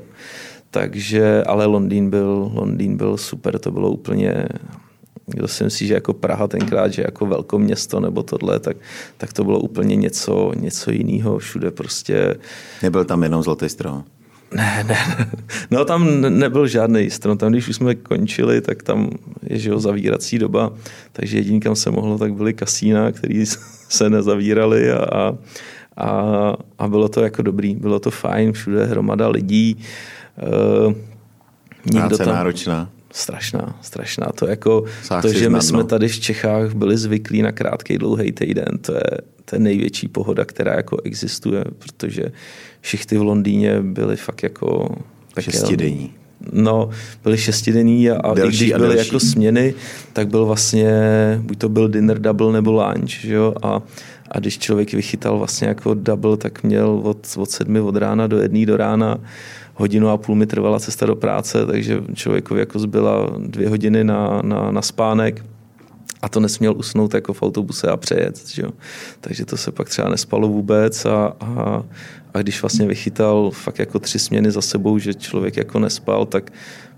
[0.71, 4.45] takže, ale Londýn byl, Londýn byl super, to bylo úplně,
[5.25, 8.77] kdo si myslí, že jako Praha tenkrát, že jako velké město nebo tohle, tak,
[9.17, 11.38] tak to bylo úplně něco, něco jiného.
[11.38, 12.36] Všude prostě...
[12.84, 14.03] Nebyl tam jenom Zlatý strom?
[14.53, 15.29] Ne, ne,
[15.71, 17.38] no tam nebyl žádný strom.
[17.38, 19.09] Tam, když už jsme končili, tak tam
[19.43, 20.73] je že jo, zavírací doba,
[21.12, 23.45] takže jediný, kam se mohlo, tak byly kasína, který
[23.89, 25.38] se nezavírali a,
[25.97, 29.77] a, a bylo to jako dobrý, bylo to fajn, všude hromada lidí.
[30.85, 30.93] Uh,
[31.91, 32.89] Práce tam, náročná.
[33.13, 34.28] Strašná, strašná.
[34.36, 34.84] To jako
[35.22, 39.04] to, že my jsme tady v Čechách byli zvyklí na krátký, dlouhý týden, to je,
[39.45, 42.24] to je největší pohoda, která jako existuje, protože
[42.82, 44.95] šichty v Londýně byly fakt jako
[45.39, 46.13] Šestidenní.
[46.54, 46.89] No,
[47.24, 49.74] byly šestidenní a, a i když byly jako směny,
[50.13, 50.91] tak byl vlastně,
[51.41, 53.54] buď to byl dinner double nebo lunch, že jo?
[53.63, 53.82] A,
[54.32, 58.38] a když člověk vychytal vlastně jako double, tak měl od, od sedmi od rána do
[58.38, 59.17] jedné do rána
[59.79, 64.41] hodinu a půl mi trvala cesta do práce, takže člověkovi jako zbyla dvě hodiny na,
[64.43, 65.45] na, na spánek
[66.21, 68.47] a to nesměl usnout jako v autobuse a přejet.
[68.47, 68.71] Že jo?
[69.21, 71.83] Takže to se pak třeba nespalo vůbec a, a,
[72.33, 76.51] a když vlastně vychytal fakt jako tři směny za sebou, že člověk jako nespal, tak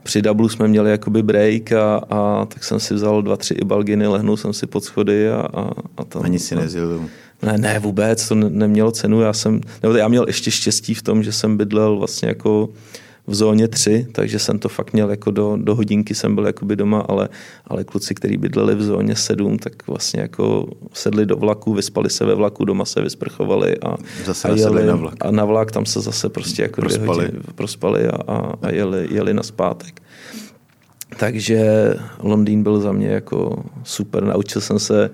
[0.03, 4.07] při dublu jsme měli jakoby break a, a tak jsem si vzal dva, tři ibalginy,
[4.07, 7.09] lehnul jsem si pod schody a, a, a tam, Ani si nezjel domů.
[7.43, 9.21] Ne, ne, vůbec, to nemělo cenu.
[9.21, 12.69] Já jsem, nebo já měl ještě štěstí v tom, že jsem bydlel vlastně jako
[13.27, 16.75] v zóně 3, takže jsem to fakt měl jako do, do hodinky jsem byl jakoby
[16.75, 17.29] doma, ale,
[17.67, 22.25] ale kluci, kteří bydleli v zóně 7, tak vlastně jako sedli do vlaku, vyspali se
[22.25, 25.15] ve vlaku, doma se vysprchovali a, zase a jeli na vlak.
[25.21, 29.07] A na vlak tam se zase prostě jako prospali, hodiny, prospali a, a, a jeli,
[29.11, 30.01] jeli na zpátek.
[31.17, 34.23] Takže Londýn byl za mě jako super.
[34.23, 35.09] Naučil jsem se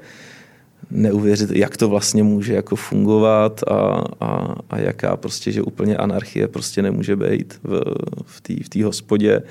[0.92, 6.48] neuvěřit, jak to vlastně může jako fungovat a, a, a jaká prostě, že úplně anarchie
[6.48, 7.82] prostě nemůže být v,
[8.26, 9.42] v té v hospodě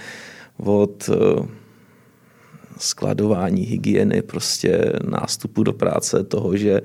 [0.57, 1.47] od uh,
[2.79, 6.81] skladování hygieny, prostě nástupu do práce, toho, že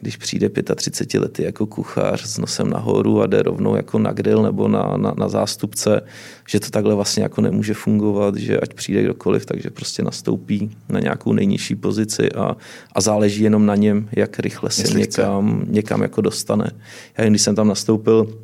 [0.00, 4.42] když přijde 35 lety jako kuchař s nosem nahoru a jde rovnou jako na grill
[4.42, 6.00] nebo na, na, na zástupce,
[6.48, 11.00] že to takhle vlastně jako nemůže fungovat, že ať přijde kdokoliv, takže prostě nastoupí na
[11.00, 12.56] nějakou nejnižší pozici a,
[12.92, 16.70] a záleží jenom na něm, jak rychle se někam, někam jako dostane.
[17.18, 18.38] Já když jsem tam nastoupil,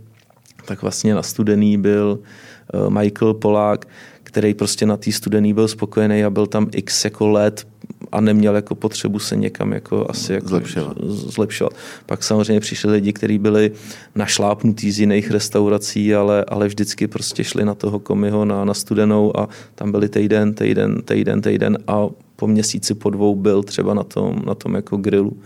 [0.64, 3.88] tak vlastně na studený byl eh, Michael Polák,
[4.23, 7.66] který prostě na té studený byl spokojený a byl tam x jako let
[8.12, 10.97] a neměl jako potřebu se někam jako asi jako zlepšovat.
[11.07, 11.73] zlepšovat.
[12.07, 13.73] Pak samozřejmě přišli lidi, kteří byli
[14.14, 19.37] našlápnutí z jiných restaurací, ale, ale vždycky prostě šli na toho komiho na, na studenou
[19.40, 24.03] a tam byli týden, týden, týden, týden a po měsíci, po dvou byl třeba na
[24.03, 25.37] tom, na tom jako grilu.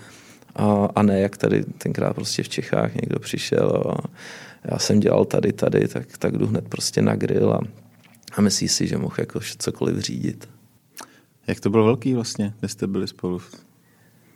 [0.56, 4.08] A, a ne, jak tady tenkrát prostě v Čechách někdo přišel a
[4.64, 7.60] já jsem dělal tady, tady, tak, tak jdu hned prostě na grill a,
[8.32, 10.48] a myslí si, že mohl jako cokoliv řídit.
[11.50, 13.40] Jak to bylo velký vlastně, kde jste byli spolu?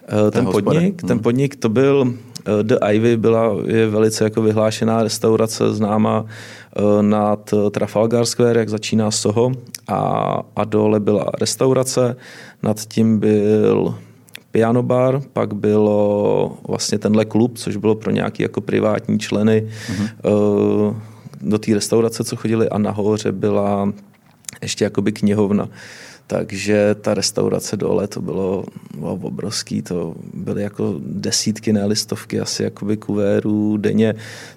[0.09, 1.19] Eh, ten podnik, ten hmm.
[1.19, 2.15] podnik to byl,
[2.47, 8.69] eh, The Ivy byla, je velice jako vyhlášená restaurace známá eh, nad Trafalgar Square, jak
[8.69, 9.53] začíná Soho
[9.89, 9.99] a,
[10.57, 12.17] a dole byla restaurace,
[12.63, 13.95] nad tím byl
[14.51, 20.97] piano bar, pak bylo vlastně tenhle klub, což bylo pro nějaký jako privátní členy uh-huh.
[21.41, 23.93] do té restaurace, co chodili a nahoře byla
[24.63, 25.69] ještě jakoby knihovna.
[26.27, 28.65] Takže ta restaurace dole, to bylo,
[28.99, 34.15] bylo obrovský, to byly jako desítky, ne listovky asi jakoby kuvérů denně.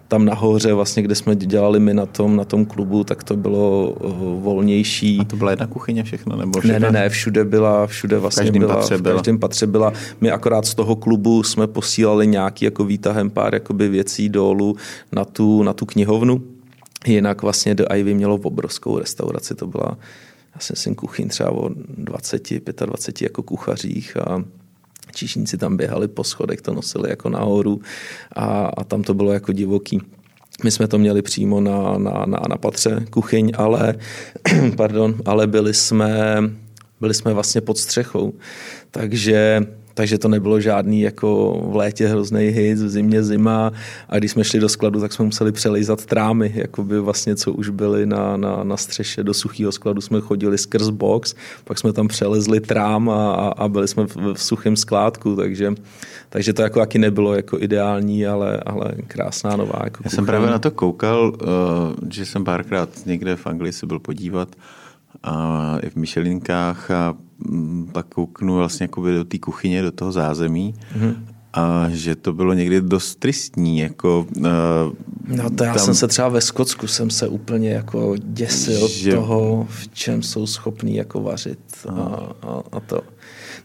[0.08, 3.90] Tam nahoře vlastně, kde jsme dělali my na tom, na tom klubu, tak to bylo
[3.90, 5.18] uh, volnější.
[5.20, 6.36] A to byla jedna kuchyně všechno?
[6.36, 6.80] Nebo všechno?
[6.80, 9.16] Ne, ne, ne, všude byla, všude vlastně v byla, patře byla.
[9.16, 9.94] v každém patře byla.
[10.22, 14.76] My akorát z toho klubu jsme posílali nějaký jako výtahem pár jakoby věcí dolů
[15.12, 16.42] na tu, na tu knihovnu.
[17.08, 19.98] Jinak vlastně The Ivy mělo obrovskou restauraci, to byla
[20.58, 22.50] já si myslím kuchyň třeba o 20,
[22.86, 24.44] 25 jako kuchařích a
[25.16, 27.82] číšníci tam běhali po schodech, to nosili jako nahoru
[28.36, 30.02] a, a tam to bylo jako divoký.
[30.64, 33.96] My jsme to měli přímo na, na, na, na patře kuchyň, ale,
[34.78, 36.38] pardon, ale byli jsme,
[37.02, 38.34] byli jsme vlastně pod střechou.
[38.92, 39.68] Takže
[39.98, 43.72] takže to nebylo žádný jako v létě hrozný hit, v zimě zima
[44.10, 47.52] a když jsme šli do skladu, tak jsme museli přelejzat trámy, jako by vlastně, co
[47.52, 51.94] už byly na, na, na střeše do suchého skladu, jsme chodili skrz box, pak jsme
[51.94, 55.74] tam přelezli trám a, a byli jsme v, v suchém skládku, takže,
[56.30, 59.82] takže to jako taky nebylo jako ideální, ale, ale krásná nová.
[59.84, 63.86] Jako Já jsem právě na to koukal, uh, že jsem párkrát někde v Anglii se
[63.86, 64.50] byl podívat
[65.24, 67.14] a i v Michelinkách a
[67.92, 71.16] pak kouknu vlastně jakoby do té kuchyně, do toho zázemí mm-hmm.
[71.54, 74.46] a že to bylo někdy dost tristní, jako uh,
[75.28, 79.12] No to já tam, jsem se třeba ve Skotsku jsem se úplně jako děsil že...
[79.12, 81.94] toho, v čem jsou schopní jako vařit a,
[82.42, 83.02] a, a to.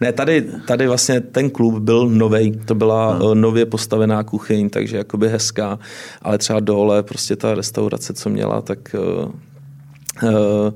[0.01, 3.35] Ne, tady, tady vlastně ten klub byl nový, to byla no.
[3.35, 5.79] nově postavená kuchyň, takže jakoby hezká,
[6.23, 10.73] ale třeba dole prostě ta restaurace, co měla, tak uh, uh,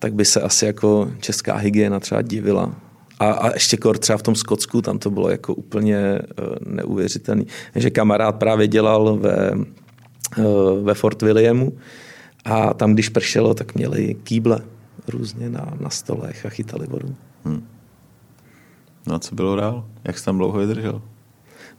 [0.00, 2.74] tak by se asi jako česká hygiena třeba divila.
[3.18, 7.46] A, a ještě kor třeba v tom Skotsku, tam to bylo jako úplně uh, neuvěřitelný.
[7.74, 11.72] Že kamarád právě dělal ve, uh, ve Fort Williamu
[12.44, 14.60] a tam, když pršelo, tak měli kýble
[15.08, 17.14] různě na, na stolech a chytali vodu.
[17.44, 17.66] Hmm.
[19.06, 19.84] No a co bylo dál?
[20.04, 21.02] Jak jsi tam dlouho vydržel?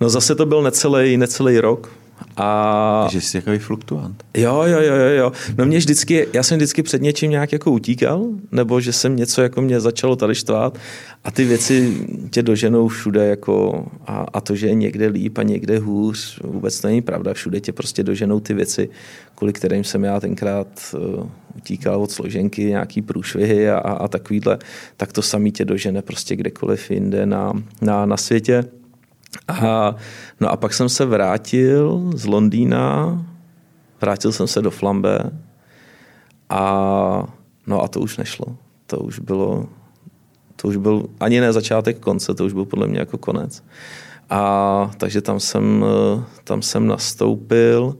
[0.02, 2.01] No zase to byl necelý, necelý rok.
[2.38, 3.08] A...
[3.12, 4.24] Že jsi takový fluktuant.
[4.38, 5.32] Jo, jo, jo, jo.
[5.58, 9.42] No mě vždycky, já jsem vždycky před něčím nějak jako utíkal, nebo že jsem něco
[9.42, 10.78] jako mě začalo tady štvát
[11.24, 11.98] a ty věci
[12.30, 16.82] tě doženou všude jako a, a to, že je někde líp a někde hůř, vůbec
[16.82, 17.34] to není pravda.
[17.34, 18.90] Všude tě prostě doženou ty věci,
[19.36, 24.60] kvůli kterým jsem já tenkrát uh, utíkal od složenky, nějaký průšvihy a, a, a takovýhle,
[24.98, 28.66] tak to samý tě dožene prostě kdekoliv jinde na, na, na světě.
[29.48, 29.96] A,
[30.40, 33.18] no a pak jsem se vrátil z Londýna,
[34.02, 35.32] vrátil jsem se do Flambe
[36.50, 36.64] a
[37.68, 38.46] no a to už nešlo.
[38.88, 39.66] To už bylo,
[40.56, 43.64] to už byl ani ne začátek konce, to už byl podle mě jako konec.
[44.30, 45.86] A takže tam jsem,
[46.44, 47.98] tam jsem nastoupil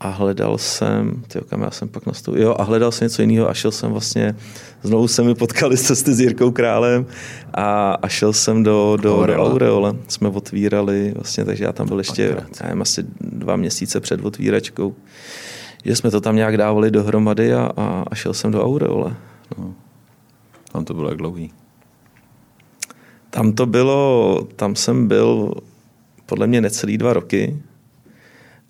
[0.00, 3.50] a hledal jsem, tyjo, kam já jsem pak nastoupil, jo, a hledal jsem něco jiného
[3.50, 4.36] a šel jsem vlastně,
[4.82, 7.06] znovu se mi potkali cesty s Jirkou Králem
[7.54, 9.36] a, a šel jsem do, do, Aureole.
[9.36, 9.94] do Aureole.
[10.08, 12.22] Jsme otvírali vlastně, takže já tam byl ještě,
[12.60, 14.94] já nevím, asi dva měsíce před otvíračkou,
[15.84, 19.16] že jsme to tam nějak dávali dohromady a, a, a šel jsem do Aureole.
[19.58, 19.74] No.
[20.72, 21.52] Tam to bylo jak dlouhý?
[23.30, 25.54] Tam to bylo, tam jsem byl
[26.26, 27.62] podle mě necelý dva roky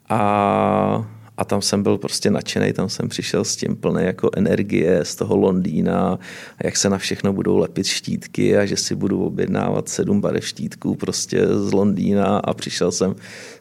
[0.08, 5.04] a a tam jsem byl prostě nadšený, tam jsem přišel s tím plné jako energie
[5.04, 6.18] z toho Londýna,
[6.64, 10.94] jak se na všechno budou lepit štítky a že si budu objednávat sedm barev štítků
[10.94, 12.38] prostě z Londýna.
[12.38, 13.14] A přišel jsem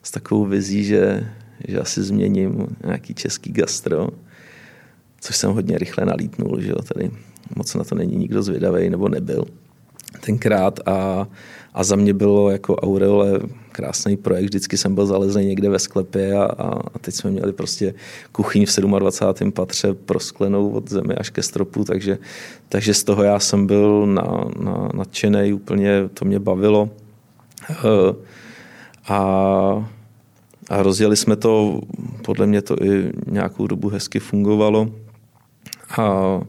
[0.04, 1.28] s takovou vizí, že,
[1.68, 4.10] že asi změním nějaký český gastro,
[5.22, 7.12] což jsem hodně rychle nalítnul, že jo, tady
[7.56, 9.46] moc na to není nikdo zvědavý nebo nebyl
[10.22, 10.80] tenkrát.
[10.86, 11.28] A,
[11.76, 13.40] a za mě bylo jako Aureole
[13.72, 17.54] krásný projekt, vždycky jsem byl zalezený někde ve sklepě a, a, a teď jsme měli
[17.54, 17.94] prostě
[18.32, 19.52] kuchyň v 27.
[19.52, 22.18] patře prosklenou od zemi až ke stropu, takže,
[22.70, 26.90] takže z toho já jsem byl na, na, nadšený, úplně to mě bavilo.
[27.70, 28.16] Eh,
[29.08, 29.20] a,
[30.70, 31.82] a rozjeli jsme to,
[32.22, 34.92] podle mě to i nějakou dobu hezky fungovalo.
[35.98, 36.42] A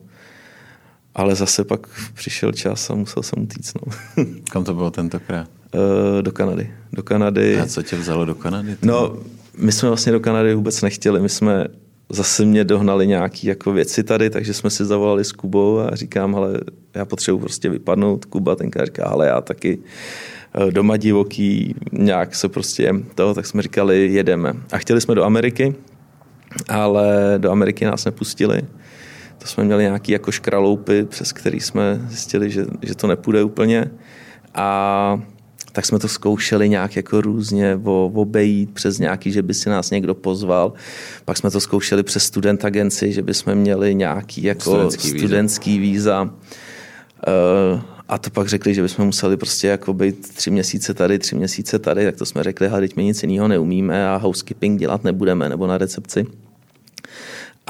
[1.16, 3.76] ale zase pak přišel čas a musel jsem utíct.
[3.86, 3.92] No.
[4.50, 5.48] Kam to bylo tentokrát?
[5.74, 6.70] Uh, do Kanady.
[6.92, 7.60] Do Kanady.
[7.60, 8.76] A co tě vzalo do Kanady?
[8.82, 9.16] No,
[9.58, 11.20] my jsme vlastně do Kanady vůbec nechtěli.
[11.20, 11.66] My jsme
[12.08, 16.36] zase mě dohnali nějaké jako věci tady, takže jsme si zavolali s Kubou a říkám,
[16.36, 16.60] ale
[16.94, 18.24] já potřebuji prostě vypadnout.
[18.24, 19.78] Kuba tenkrát říká, ale já taky
[20.54, 24.52] eh, doma divoký, nějak se prostě toho, tak jsme říkali, jedeme.
[24.72, 25.74] A chtěli jsme do Ameriky,
[26.68, 28.62] ale do Ameriky nás nepustili
[29.46, 33.90] to jsme měli nějaký jako škraloupy, přes který jsme zjistili, že, že to nepůjde úplně.
[34.54, 35.20] A
[35.72, 37.80] tak jsme to zkoušeli nějak jako různě
[38.14, 40.72] obejít přes nějaký, že by si nás někdo pozval.
[41.24, 45.78] Pak jsme to zkoušeli přes student agenci, že by jsme měli nějaký jako studentský, studentský
[45.78, 46.24] víza.
[46.24, 46.34] víza.
[47.74, 51.36] Uh, a to pak řekli, že bychom museli prostě jako být tři měsíce tady, tři
[51.36, 55.04] měsíce tady, tak to jsme řekli, ale teď my nic jiného neumíme a housekeeping dělat
[55.04, 56.26] nebudeme, nebo na recepci.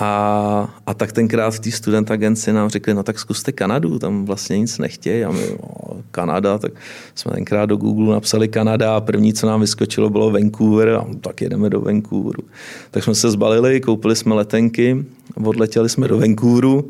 [0.00, 4.24] A, a tak tenkrát v té student agenci nám řekli, no tak zkuste Kanadu, tam
[4.24, 5.24] vlastně nic nechtějí.
[5.24, 6.72] A my, no, Kanada, tak
[7.14, 11.40] jsme tenkrát do Google napsali Kanada a první, co nám vyskočilo, bylo Vancouver a tak
[11.40, 12.42] jedeme do Vancouveru.
[12.90, 15.04] Tak jsme se zbalili, koupili jsme letenky,
[15.44, 16.88] odletěli jsme do Vancouveru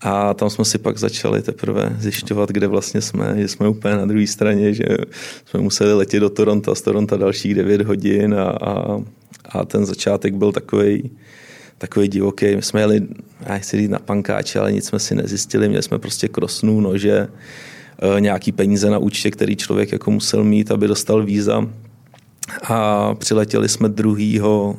[0.00, 4.06] a tam jsme si pak začali teprve zjišťovat, kde vlastně jsme, že jsme úplně na
[4.06, 4.84] druhé straně, že
[5.44, 9.00] jsme museli letět do Toronto, z Toronto dalších 9 hodin a, a,
[9.48, 11.10] a ten začátek byl takový
[11.78, 12.56] takový divoký.
[12.56, 13.02] My jsme jeli,
[13.46, 15.68] já chci říct na pankáče, ale nic jsme si nezjistili.
[15.68, 17.28] Měli jsme prostě krosnou nože,
[18.16, 21.68] e, nějaký peníze na účtě, který člověk jako musel mít, aby dostal víza.
[22.62, 24.76] A přiletěli jsme druhýho,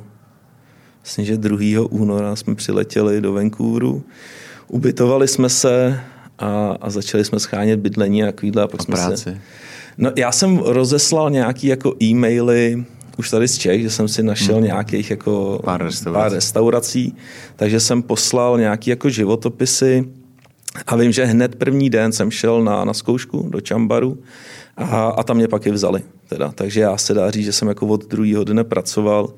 [1.03, 1.87] myslím, že 2.
[1.89, 4.03] února jsme přiletěli do Vancouveru.
[4.67, 5.99] Ubytovali jsme se
[6.39, 8.63] a, a začali jsme schánět bydlení a takovýhle.
[8.63, 9.23] A, pak a jsme práci?
[9.23, 9.41] Se,
[9.97, 12.85] no, já jsem rozeslal nějaký jako e-maily
[13.17, 14.63] už tady z Čech, že jsem si našel hmm.
[14.63, 16.23] nějakých jako pár restaurací.
[16.23, 17.15] pár restaurací,
[17.55, 20.05] takže jsem poslal nějaký jako životopisy
[20.87, 24.17] a vím, že hned první den jsem šel na, na zkoušku do Čambaru
[24.77, 26.01] a, a tam mě pak i vzali.
[26.27, 26.51] Teda.
[26.51, 29.33] Takže já se dá říct, že jsem jako od druhého dne pracoval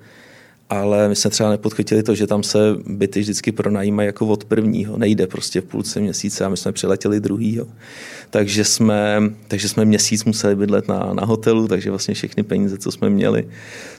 [0.69, 4.97] ale my jsme třeba nepodchytili to, že tam se byty vždycky pronajímají jako od prvního.
[4.97, 7.67] Nejde prostě v půlce měsíce a my jsme přiletěli druhýho.
[8.29, 12.91] Takže jsme, takže jsme měsíc museli bydlet na, na hotelu, takže vlastně všechny peníze, co
[12.91, 13.47] jsme měli,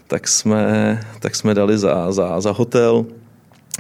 [0.07, 3.07] tak jsme, tak jsme dali za, za, za hotel.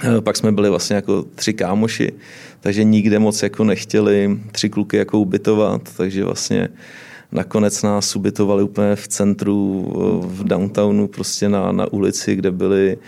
[0.04, 2.12] Eh, pak jsme byli vlastně jako tři kámoši,
[2.60, 6.68] takže nikde moc jako nechtěli tři kluky jako ubytovat, takže vlastně
[7.32, 9.86] Nakonec nás ubytovali úplně v centru,
[10.26, 12.98] v downtownu, prostě na, na ulici, kde byly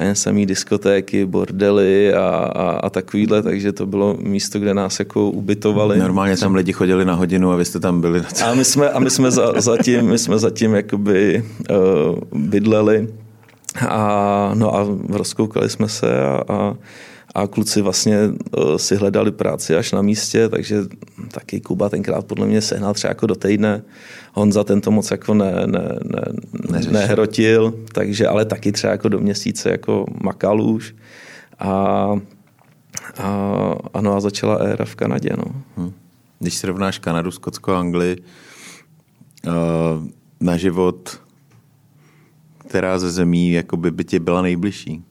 [0.00, 5.30] jen samý diskotéky, bordely a, a, a takovýhle, takže to bylo místo, kde nás jako
[5.30, 5.98] ubytovali.
[5.98, 8.22] Normálně tam lidi chodili na hodinu a vy jste tam byli.
[8.44, 13.08] A my jsme, a my jsme za, zatím, my jsme zatím jakoby uh, bydleli
[13.88, 16.74] a, no a rozkoukali jsme se a, a
[17.34, 20.82] a kluci vlastně eh, si hledali práci až na místě, takže
[21.30, 23.82] taky Kuba tenkrát podle mě sehnal třeba jako do týdne.
[24.32, 25.98] Honza tento moc jako ne, ne,
[26.70, 30.94] ne, nehrotil, takže ale taky třeba jako do měsíce jako makal už.
[31.58, 31.68] A,
[33.18, 35.30] a, ano, a začala éra v Kanadě.
[35.36, 35.62] No.
[35.76, 35.92] Hm.
[36.38, 38.22] Když srovnáš Kanadu, Skotsko a Anglii
[39.46, 39.52] uh,
[40.40, 41.20] na život,
[42.58, 45.02] která ze zemí jakoby by ti byla nejbližší?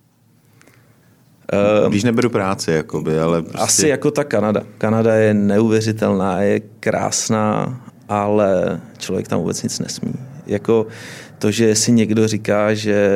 [1.90, 3.60] Když neberu práci, jakoby, ale prostě...
[3.60, 4.64] Asi jako ta Kanada.
[4.78, 10.14] Kanada je neuvěřitelná, je krásná, ale člověk tam vůbec nic nesmí.
[10.46, 10.88] Jako
[11.40, 13.10] to, že si někdo říká, že,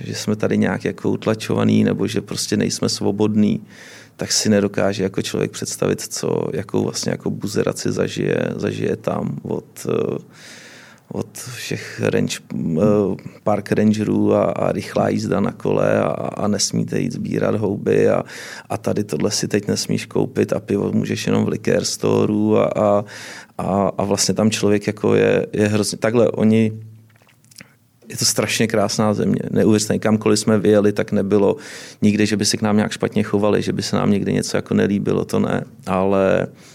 [0.00, 3.60] že jsme tady nějak jako utlačovaný nebo že prostě nejsme svobodní,
[4.16, 9.86] tak si nedokáže jako člověk představit, co, jakou vlastně jako buzeraci zažije, zažije tam od
[11.12, 12.82] od všech range, eh,
[13.44, 18.24] park rangerů a, a rychlá jízda na kole a, a nesmíte jít sbírat houby a,
[18.68, 22.64] a tady tohle si teď nesmíš koupit a pivo můžeš jenom v liquor storeu a,
[22.64, 23.04] a,
[23.58, 26.72] a, a vlastně tam člověk jako je, je hrozně, takhle oni
[28.08, 29.40] je to strašně krásná země.
[29.50, 31.56] Neuvěřitelně, kamkoliv jsme vyjeli, tak nebylo
[32.02, 34.56] nikdy, že by se k nám nějak špatně chovali, že by se nám někdy něco
[34.56, 35.64] jako nelíbilo, to ne.
[35.86, 36.71] Ale uh,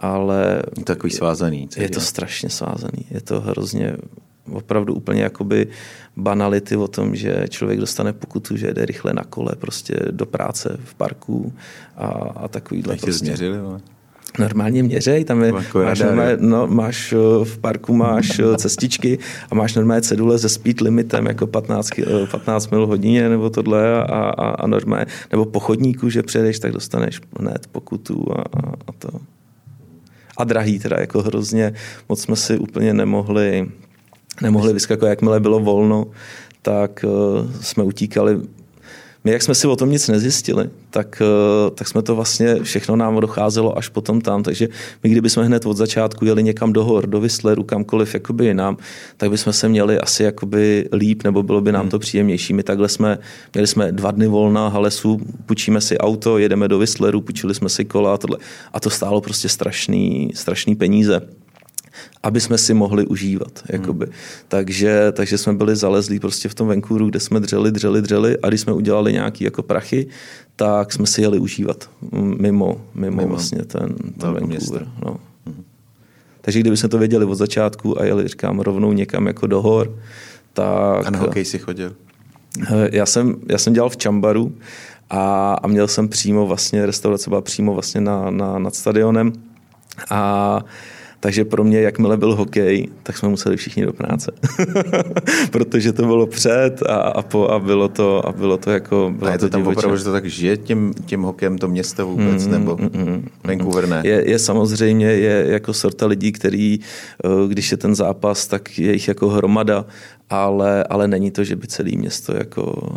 [0.00, 0.62] ale...
[0.84, 1.68] Takový svázaný.
[1.68, 3.06] Celý, je to strašně svázaný.
[3.10, 3.96] Je to hrozně
[4.52, 5.66] opravdu úplně jakoby
[6.16, 10.78] banality o tom, že člověk dostane pokutu, že jde rychle na kole prostě do práce
[10.84, 11.52] v parku
[11.96, 12.92] a, a takovýhle.
[12.94, 13.24] Jak prostě.
[13.24, 13.58] změřili?
[13.58, 13.80] Ale?
[14.38, 19.18] Normálně měřej, tam je, máš, normálně, no, máš eh, v parku máš eh, cestičky
[19.50, 21.90] a máš normálně cedule se speed limitem jako 15,
[22.30, 26.58] 15 eh, mil hodině nebo tohle a, a, a normálně, nebo po chodníku, že přejdeš,
[26.58, 29.08] tak dostaneš hned pokutu a, a, a to
[30.40, 31.72] a drahý teda jako hrozně.
[32.08, 33.70] Moc jsme si úplně nemohli,
[34.42, 36.06] nemohli vyskakovat, jakmile bylo volno,
[36.62, 38.40] tak uh, jsme utíkali
[39.24, 42.96] my, jak jsme si o tom nic nezjistili, tak, eh, tak jsme to vlastně, všechno
[42.96, 44.68] nám docházelo až potom tam, takže
[45.02, 48.76] my kdyby jsme hned od začátku jeli někam do hor, do Whistleru, kamkoliv jakoby jinam,
[49.16, 52.00] tak bychom se měli asi jakoby líp, nebo bylo by nám to hmm.
[52.00, 52.52] příjemnější.
[52.52, 53.18] My takhle jsme,
[53.54, 57.84] měli jsme dva dny volna Halesu, půjčíme si auto, jedeme do Whistleru, půjčili jsme si
[57.84, 58.38] kola a tohle.
[58.72, 61.20] A to stálo prostě strašný, strašný peníze
[62.22, 63.62] aby jsme si mohli užívat.
[63.68, 64.04] Jakoby.
[64.04, 64.14] Hmm.
[64.48, 68.48] Takže, takže jsme byli zalezlí prostě v tom Vancouveru, kde jsme dřeli, dřeli, dřeli a
[68.48, 70.06] když jsme udělali nějaký jako prachy,
[70.56, 73.28] tak jsme si jeli užívat mimo, mimo, mimo.
[73.28, 74.88] vlastně ten, ten Vancouver.
[75.04, 75.16] No.
[75.46, 75.64] Hmm.
[76.40, 79.98] Takže kdyby jsme to věděli od začátku a jeli, říkám, rovnou někam jako do hor,
[80.52, 81.06] tak...
[81.06, 81.92] A na hokej si chodil?
[82.92, 84.54] Já jsem, já jsem dělal v Čambaru
[85.10, 89.32] a, a měl jsem přímo vlastně, restaurace byla přímo vlastně na, na, nad stadionem
[90.10, 90.60] a
[91.20, 94.32] takže pro mě, jakmile byl hokej, tak jsme museli všichni do práce.
[95.50, 99.12] Protože to bylo před a, a, po, a bylo to a bylo to jako...
[99.16, 101.68] Bylo a je to, to tam opravdu, že to tak žije tím, tím hokejem to
[101.68, 104.02] město vůbec, mm, nebo mm, mm, Vancouver ne?
[104.04, 106.80] Je, je samozřejmě, je jako sorta lidí, který,
[107.24, 109.84] eh, když je ten zápas, tak je jich jako hromada,
[110.30, 112.88] ale, ale není to, že by celé město jako...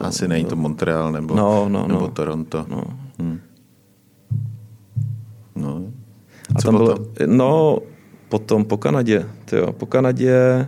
[0.00, 2.08] Asi není to Montreal nebo, no, no, nebo no.
[2.08, 2.66] Toronto.
[2.68, 2.82] No.
[3.18, 3.40] Hmm.
[5.56, 5.82] no.
[6.54, 6.96] A Co tam bylo,
[7.26, 7.78] no,
[8.28, 10.66] potom po Kanadě, tyjo, po Kanadě,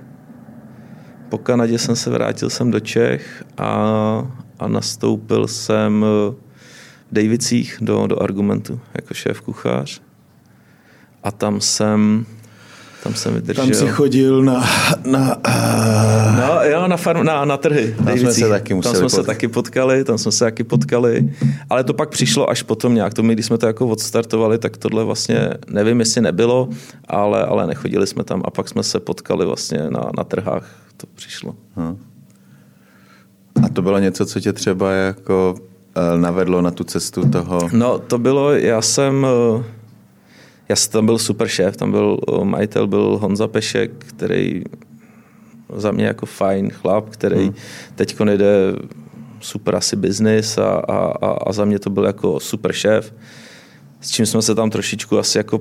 [1.28, 3.68] po Kanadě jsem se vrátil jsem do Čech a,
[4.58, 6.34] a nastoupil jsem v
[7.12, 10.02] Davicích do, do Argumentu jako šéf kuchař.
[11.22, 12.26] A tam jsem
[13.02, 13.64] tam jsem vydržel.
[13.64, 14.64] Tam si chodil na...
[15.04, 16.36] na uh...
[16.36, 17.94] No jo, na, farm, na, na trhy.
[18.04, 19.20] Tam jsme se taky museli Tam jsme potkat.
[19.20, 21.34] se taky potkali, tam jsme se taky potkali.
[21.70, 23.14] Ale to pak přišlo až potom nějak.
[23.14, 26.68] To my, když jsme to jako odstartovali, tak tohle vlastně, nevím, jestli nebylo,
[27.08, 28.42] ale, ale nechodili jsme tam.
[28.44, 30.68] A pak jsme se potkali vlastně na, na trhách.
[30.96, 31.54] To přišlo.
[31.76, 31.98] Hmm.
[33.64, 35.54] A to bylo něco, co tě třeba jako
[35.96, 37.68] eh, navedlo na tu cestu toho?
[37.72, 39.26] No, to bylo, já jsem
[39.58, 39.64] eh,
[40.70, 44.62] já jsem tam byl super šéf, tam byl majitel, byl Honza Pešek, který
[45.74, 47.54] za mě jako fajn chlap, který hmm.
[47.94, 48.72] teď jde
[49.40, 53.14] super asi business a, a, a za mě to byl jako super šéf.
[54.00, 55.60] S čím jsme se tam trošičku asi jako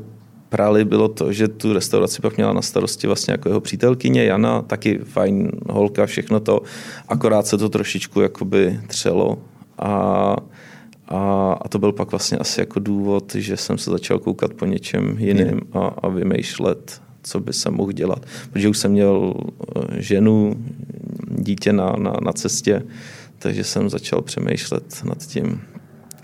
[0.50, 4.62] prali, bylo to, že tu restauraci pak měla na starosti vlastně jako jeho přítelkyně Jana,
[4.62, 6.62] taky fajn holka, všechno to,
[7.08, 9.38] akorát se to trošičku jakoby třelo
[9.78, 10.36] a,
[11.10, 14.66] a, a to byl pak vlastně asi jako důvod, že jsem se začal koukat po
[14.66, 18.26] něčem jiným a, a vymýšlet, co by se mohl dělat.
[18.52, 19.34] Protože už jsem měl
[19.76, 20.56] eh, ženu,
[21.30, 22.84] dítě na, na, na cestě,
[23.40, 25.62] takže jsem začal přemýšlet nad tím,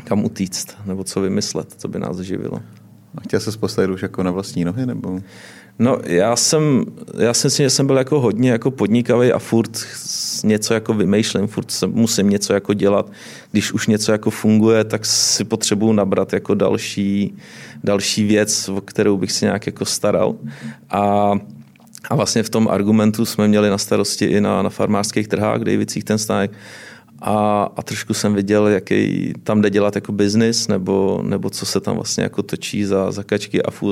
[0.04, 2.62] kam utíct, nebo co vymyslet, co by nás živilo.
[3.18, 5.20] A chtěl se postavit už jako na vlastní nohy, nebo?
[5.80, 6.86] No, já jsem,
[7.18, 9.86] já si myslím, že jsem byl jako hodně jako podnikavý a furt
[10.44, 13.12] něco jako vymýšlím, furt se musím něco jako dělat.
[13.52, 17.36] Když už něco jako funguje, tak si potřebuju nabrat jako další,
[17.84, 20.36] další věc, o kterou bych si nějak jako staral.
[20.90, 21.34] A
[22.10, 26.04] a vlastně v tom argumentu jsme měli na starosti i na, na farmářských trhách, Davicích
[26.04, 26.52] ten stánek.
[27.22, 31.80] A, a trošku jsem viděl, jaký tam jde dělat jako biznis, nebo, nebo co se
[31.80, 33.84] tam vlastně jako točí za, za kačky a v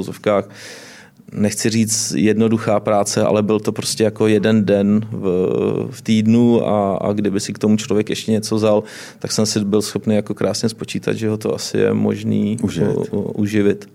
[1.34, 6.97] nechci říct jednoduchá práce, ale byl to prostě jako jeden den v, v týdnu a,
[6.97, 8.84] a kdyby si k tomu člověk ještě něco vzal,
[9.20, 12.97] tak jsem si byl schopný jako krásně spočítat, že ho to asi je možný uživit.
[13.11, 13.89] U, u, uživit.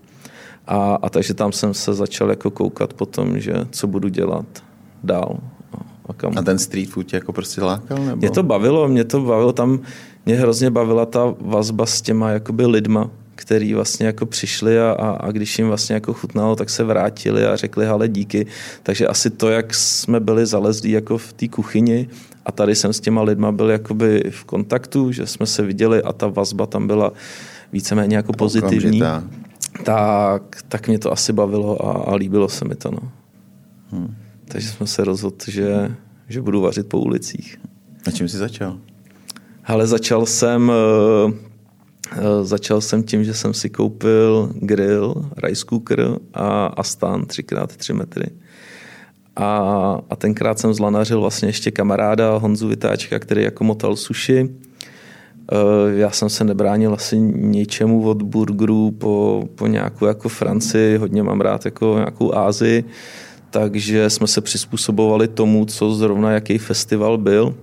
[0.67, 4.45] A, a takže tam jsem se začal jako koukat po tom, že co budu dělat
[5.03, 5.39] dál.
[6.09, 6.33] A, kam.
[6.37, 7.97] a ten street food tě jako prostě lákal?
[7.97, 8.15] Nebo?
[8.17, 9.79] Mě to bavilo, mě to bavilo tam,
[10.25, 13.09] mě hrozně bavila ta vazba s těma jakoby lidma,
[13.39, 17.45] který vlastně jako přišli a, a, a když jim vlastně jako chutnalo, tak se vrátili
[17.45, 18.45] a řekli ale díky.
[18.83, 22.09] Takže asi to, jak jsme byli zalezlí jako v té kuchyni
[22.45, 26.13] a tady jsem s těma lidma byl jakoby v kontaktu, že jsme se viděli a
[26.13, 27.13] ta vazba tam byla
[27.73, 29.01] víceméně jako pozitivní.
[29.83, 32.91] Tak, tak mě to asi bavilo a, a líbilo se mi to.
[32.91, 33.11] No.
[33.91, 34.15] Hmm.
[34.45, 35.95] Takže jsme se rozhodli, že,
[36.27, 37.57] že budu vařit po ulicích.
[38.07, 38.77] A čím jsi začal?
[39.65, 41.48] Ale začal jsem eh,
[42.41, 48.25] začal jsem tím, že jsem si koupil grill, rice cooker a, a stan 3x3 metry.
[49.35, 54.49] A, a tenkrát jsem zlanařil vlastně ještě kamaráda Honzu Vytáčka, který jako motal sushi.
[55.51, 61.23] Eh, já jsem se nebránil asi ničemu od burgerů po, po nějakou jako Francii, hodně
[61.23, 62.83] mám rád jako nějakou Ázii,
[63.49, 67.55] takže jsme se přizpůsobovali tomu, co zrovna jaký festival byl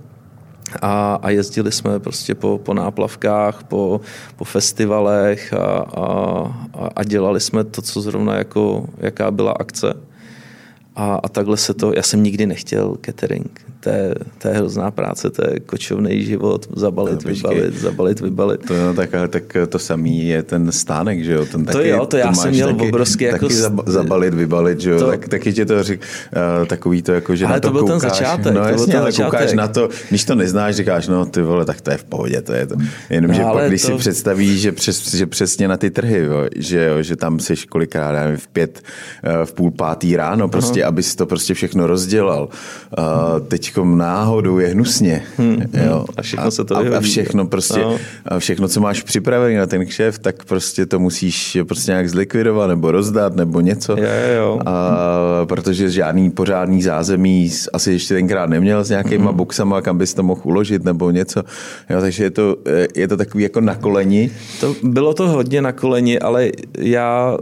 [0.82, 4.00] a, a jezdili jsme prostě po, po náplavkách, po,
[4.36, 9.94] po festivalech a, a, a dělali jsme to, co zrovna jako, jaká byla akce.
[10.96, 13.75] A, a takhle se to, já jsem nikdy nechtěl catering.
[13.86, 18.66] To je, to je hrozná práce, to je kočovný život, zabalit, no, vybalit, zabalit, vybalit.
[18.66, 21.46] To, no, tak, tak to samý je ten stánek, že jo?
[21.46, 23.46] Ten to taky, jo, to já to jsem měl taky, obrovský jako...
[23.46, 23.54] Taky
[23.86, 24.98] zabalit, vybalit, že jo?
[24.98, 26.00] To, tak, taky tě to řík,
[26.60, 28.00] uh, takový to jako, že ale na to, to byl koukáš.
[28.00, 28.54] ten začátek.
[28.54, 29.30] No to jasně, ten ale začátek.
[29.30, 32.42] koukáš na to, když to neznáš, říkáš, no ty vole, tak to je v pohodě,
[32.42, 32.74] to je to.
[33.10, 33.86] Jenomže no, pak, když to...
[33.86, 37.54] si představíš, že, přes, že přesně na ty trhy, jo, že, jo, že tam jsi
[37.68, 38.82] kolikrát, nevím, v pět,
[39.44, 40.88] v půl pátý ráno, prostě, uh-huh.
[40.88, 42.48] abys to prostě všechno rozdělal.
[42.98, 45.22] Uh, teďkom náhodou je hnusně.
[45.36, 46.04] Hmm, jo.
[46.16, 47.96] A všechno se to a, a všechno prostě, no.
[48.24, 52.68] a všechno, co máš připravené na ten kšef, tak prostě to musíš prostě nějak zlikvidovat
[52.68, 53.96] nebo rozdat nebo něco.
[53.96, 54.60] Je, jo.
[54.66, 54.96] A,
[55.44, 59.36] protože žádný pořádný zázemí asi ještě tenkrát neměl s nějakýma hmm.
[59.36, 61.42] boxama, kam bys to mohl uložit nebo něco.
[61.90, 62.56] Jo, takže je to,
[62.96, 64.30] je to takový jako na koleni.
[64.60, 67.38] To, bylo to hodně na koleni, ale já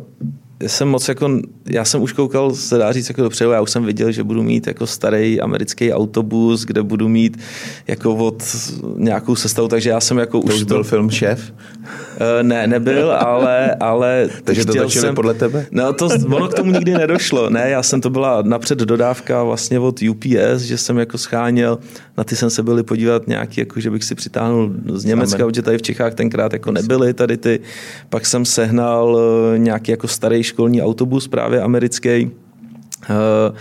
[0.61, 3.85] jsem moc jako, já jsem už koukal, se dá říct jako dopředu, já už jsem
[3.85, 7.39] viděl, že budu mít jako starý americký autobus, kde budu mít
[7.87, 8.43] jako od
[8.97, 10.59] nějakou sestavu, takže já jsem jako to už...
[10.59, 11.53] To byl film Šéf?
[11.81, 13.75] Uh, ne, nebyl, ale...
[13.75, 15.67] ale takže to točili jsem, podle tebe?
[15.71, 17.51] No to, ono k tomu nikdy nedošlo.
[17.51, 21.79] Ne, já jsem to byla napřed dodávka vlastně od UPS, že jsem jako scháněl,
[22.17, 25.63] na ty jsem se byli podívat nějaký, jako že bych si přitáhnul z Německa, protože
[25.63, 27.61] tady v Čechách tenkrát jako nebyly tady ty.
[28.09, 29.19] Pak jsem sehnal
[29.55, 32.31] eh, nějaký jako starý školní autobus právě americký.
[33.11, 33.57] Uh,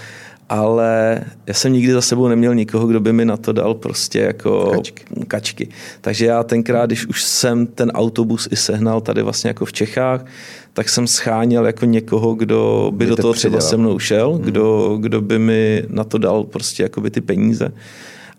[0.50, 4.20] ale já jsem nikdy za sebou neměl nikoho, kdo by mi na to dal prostě
[4.20, 5.04] jako kačky.
[5.28, 5.68] kačky.
[6.02, 10.26] Takže já tenkrát, když už jsem ten autobus i sehnal tady vlastně jako v Čechách,
[10.74, 14.42] tak jsem scháněl jako někoho, kdo by, by do toho třeba se mnou šel, hmm.
[14.42, 17.74] kdo, kdo by mi na to dal prostě jako by ty peníze.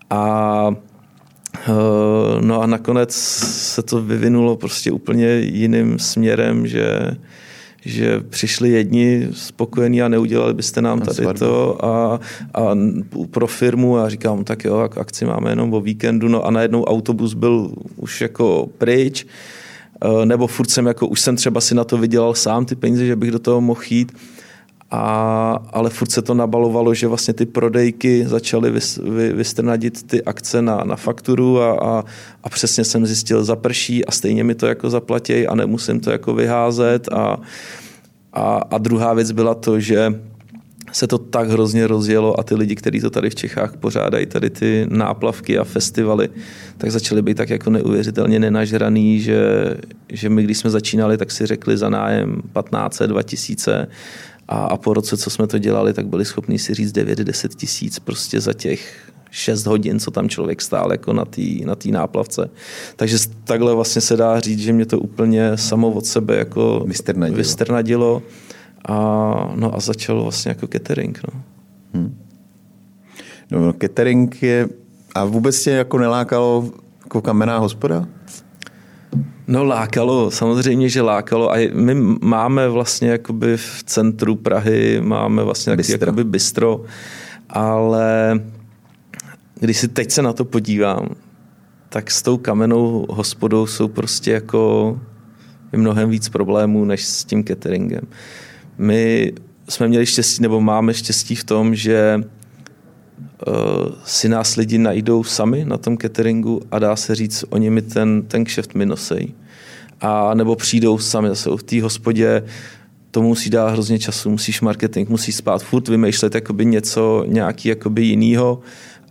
[0.09, 0.75] A
[1.67, 3.15] eh, No a nakonec
[3.75, 7.17] se to vyvinulo prostě úplně jiným směrem, že
[7.85, 12.19] že přišli jedni spokojení a neudělali byste nám tady to a,
[12.53, 12.75] a
[13.31, 17.33] pro firmu a říkám, tak jo, akci máme jenom o víkendu, no a najednou autobus
[17.33, 19.25] byl už jako pryč,
[20.21, 23.05] e, nebo furt jsem jako, už jsem třeba si na to vydělal sám ty peníze,
[23.05, 24.11] že bych do toho mohl jít
[24.91, 30.23] a, ale furt se to nabalovalo, že vlastně ty prodejky začaly vys, vy, vystrnadit ty
[30.23, 32.03] akce na, na fakturu a, a,
[32.43, 36.33] a přesně jsem zjistil, zaprší a stejně mi to jako zaplatí a nemusím to jako
[36.33, 37.07] vyházet.
[37.11, 37.37] A,
[38.33, 40.13] a, a druhá věc byla to, že
[40.91, 44.49] se to tak hrozně rozjelo a ty lidi, kteří to tady v Čechách pořádají, tady
[44.49, 46.29] ty náplavky a festivaly,
[46.77, 49.39] tak začaly být tak jako neuvěřitelně nenažraný, že,
[50.09, 53.87] že my, když jsme začínali, tak si řekli za nájem 15, 2000
[54.47, 57.99] a, a po roce, co jsme to dělali, tak byli schopni si říct 9-10 tisíc
[57.99, 62.49] prostě za těch 6 hodin, co tam člověk stál jako na té na tý náplavce.
[62.95, 67.37] Takže takhle vlastně se dá říct, že mě to úplně samo od sebe jako vystrnadilo.
[67.37, 68.23] vystrnadilo
[68.85, 68.95] a,
[69.55, 71.19] no a začalo vlastně jako catering.
[71.23, 71.41] No.
[71.93, 72.17] Hmm.
[73.51, 74.69] No, no, catering je,
[75.15, 76.71] a vůbec tě jako nelákalo
[77.03, 78.07] jako kamenná hospoda?
[79.47, 85.75] No lákalo, samozřejmě, že lákalo a my máme vlastně jakoby v centru Prahy, máme vlastně
[85.75, 85.97] bistro.
[85.99, 86.81] jakoby bistro,
[87.49, 88.39] ale
[89.59, 91.09] když si teď se na to podívám,
[91.89, 94.99] tak s tou kamenou hospodou jsou prostě jako
[95.71, 98.01] mnohem víc problémů než s tím cateringem.
[98.77, 99.33] My
[99.69, 102.23] jsme měli štěstí, nebo máme štěstí v tom, že
[104.05, 108.21] si nás lidi najdou sami na tom cateringu a dá se říct, oni mi ten,
[108.27, 109.33] ten kšeft mi nosej.
[110.01, 112.43] A nebo přijdou sami zase v té hospodě,
[113.11, 118.03] to musí dát hrozně času, musíš marketing, musíš spát, furt vymýšlet jakoby něco, nějaký jakoby
[118.03, 118.59] jinýho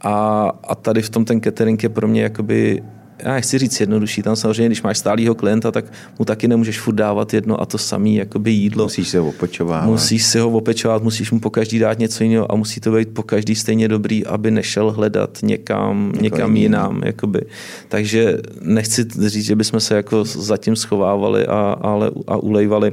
[0.01, 2.83] a, a tady v tom ten catering je pro mě jakoby
[3.19, 5.85] já chci říct jednodušší, tam samozřejmě, když máš stálýho klienta, tak
[6.19, 8.85] mu taky nemůžeš furt dávat jedno a to samé jakoby jídlo.
[8.85, 9.85] Musíš si ho opečovat.
[9.85, 13.09] Musíš si ho opečovat, musíš mu po každý dát něco jiného a musí to být
[13.09, 17.03] po každý stejně dobrý, aby nešel hledat někam, někam jinam.
[17.05, 17.41] Jakoby.
[17.89, 22.93] Takže nechci říct, že bychom se jako zatím schovávali a, ale, a ulejvali,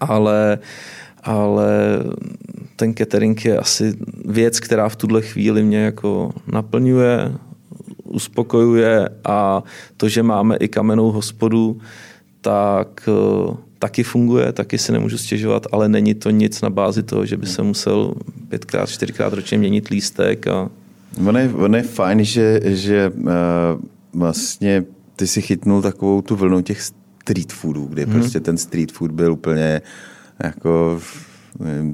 [0.00, 0.58] ale
[1.22, 1.98] ale
[2.76, 3.94] ten catering je asi
[4.24, 7.32] věc, která v tuhle chvíli mě jako naplňuje,
[8.08, 9.62] uspokojuje a
[9.96, 11.80] to, že máme i kamennou hospodu,
[12.40, 17.26] tak eh, taky funguje, taky si nemůžu stěžovat, ale není to nic na bázi toho,
[17.26, 18.14] že by se musel
[18.48, 20.46] pětkrát, čtyřikrát ročně měnit lístek.
[20.46, 20.70] A...
[21.26, 23.30] Ono je, ono je fajn, že, že uh,
[24.12, 24.84] vlastně
[25.16, 28.12] ty si chytnul takovou tu vlnu těch street foodů, kde hmm.
[28.12, 29.82] prostě ten street food byl úplně
[30.44, 31.00] jako
[31.60, 31.92] nevím,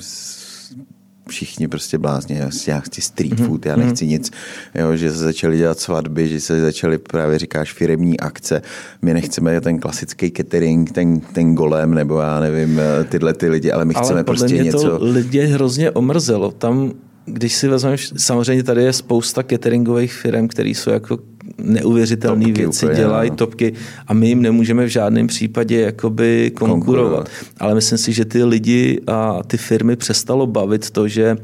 [1.29, 3.49] všichni prostě blázně, já chci street mhm.
[3.49, 3.87] food, já mhm.
[3.87, 4.31] nechci nic,
[4.75, 8.63] jo, že se začaly dělat svatby, že se začaly právě říkáš firemní akce,
[9.03, 13.85] my nechceme ten klasický catering, ten, ten golem, nebo já nevím, tyhle ty lidi, ale
[13.85, 14.99] my ale chceme prostě mě něco.
[14.99, 16.93] to lidi hrozně omrzelo, tam
[17.25, 21.19] když si vezmeš, samozřejmě tady je spousta cateringových firm, které jsou jako
[21.59, 23.37] neuvěřitelné věci, úplně, dělají no.
[23.37, 23.73] topky
[24.07, 26.85] a my jim nemůžeme v žádném případě jakoby konkurovat.
[26.85, 27.29] konkurovat.
[27.59, 31.37] Ale myslím si, že ty lidi a ty firmy přestalo bavit to, že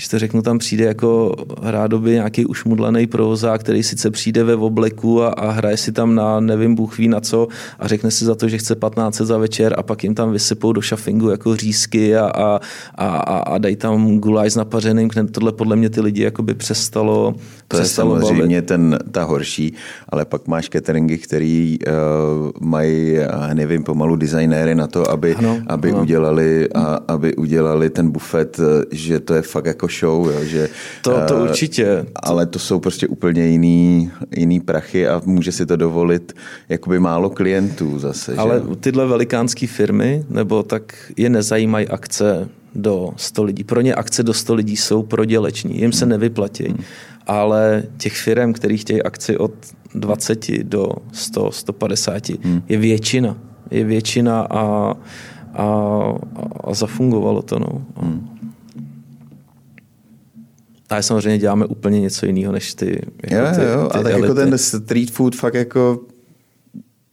[0.00, 5.22] když to řeknu, tam přijde jako rádoby nějaký ušmudlaný provozák, který sice přijde ve obleku
[5.22, 7.48] a, a hraje si tam na nevím, Bůh ví na co
[7.78, 10.72] a řekne si za to, že chce 15 za večer a pak jim tam vysypou
[10.72, 12.60] do šafingu jako řízky a, a,
[12.98, 15.10] a, a dají tam guláš s napařeným.
[15.30, 17.34] Tohle podle mě ty lidi jakoby přestalo
[17.68, 18.68] To přestalo je samozřejmě bavit.
[18.68, 19.74] ten, ta horší,
[20.08, 23.16] ale pak máš cateringy, který uh, mají,
[23.52, 26.00] nevím, pomalu designéry na to, aby, ano, aby, ano.
[26.00, 30.68] Udělali, a, aby udělali ten bufet, že to je fakt jako show, jo, že...
[31.02, 32.06] To, to uh, určitě.
[32.16, 36.32] Ale to jsou prostě úplně jiný, jiný prachy a může si to dovolit
[36.68, 38.34] jakoby málo klientů zase.
[38.36, 38.76] Ale že?
[38.76, 43.64] tyhle velikánské firmy, nebo tak je nezajímají akce do 100 lidí.
[43.64, 46.10] Pro ně akce do 100 lidí jsou proděleční, jim se hmm.
[46.10, 46.64] nevyplatí.
[46.64, 46.84] Hmm.
[47.26, 49.52] Ale těch firm, který chtějí akci od
[49.94, 52.62] 20 do 100, 150, hmm.
[52.68, 53.36] je většina.
[53.70, 54.94] Je většina a,
[55.54, 55.66] a,
[56.64, 57.58] a zafungovalo to.
[57.58, 57.84] No.
[57.96, 58.29] Hmm.
[60.90, 63.00] A samozřejmě děláme úplně něco jiného, než ty.
[63.30, 66.00] Jako jo, ty, jo, ty a tak jako ten street food fakt jako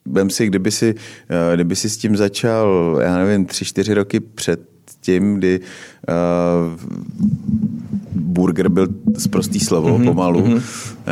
[0.10, 0.96] Vem si, kdyby si,
[1.30, 4.60] eh, kdyby si s tím začal, já nevím, tři, čtyři roky před
[5.02, 6.80] tím, kdy uh,
[8.14, 10.42] burger byl z prostý slovo mm-hmm, pomalu.
[10.42, 10.62] Mm-hmm.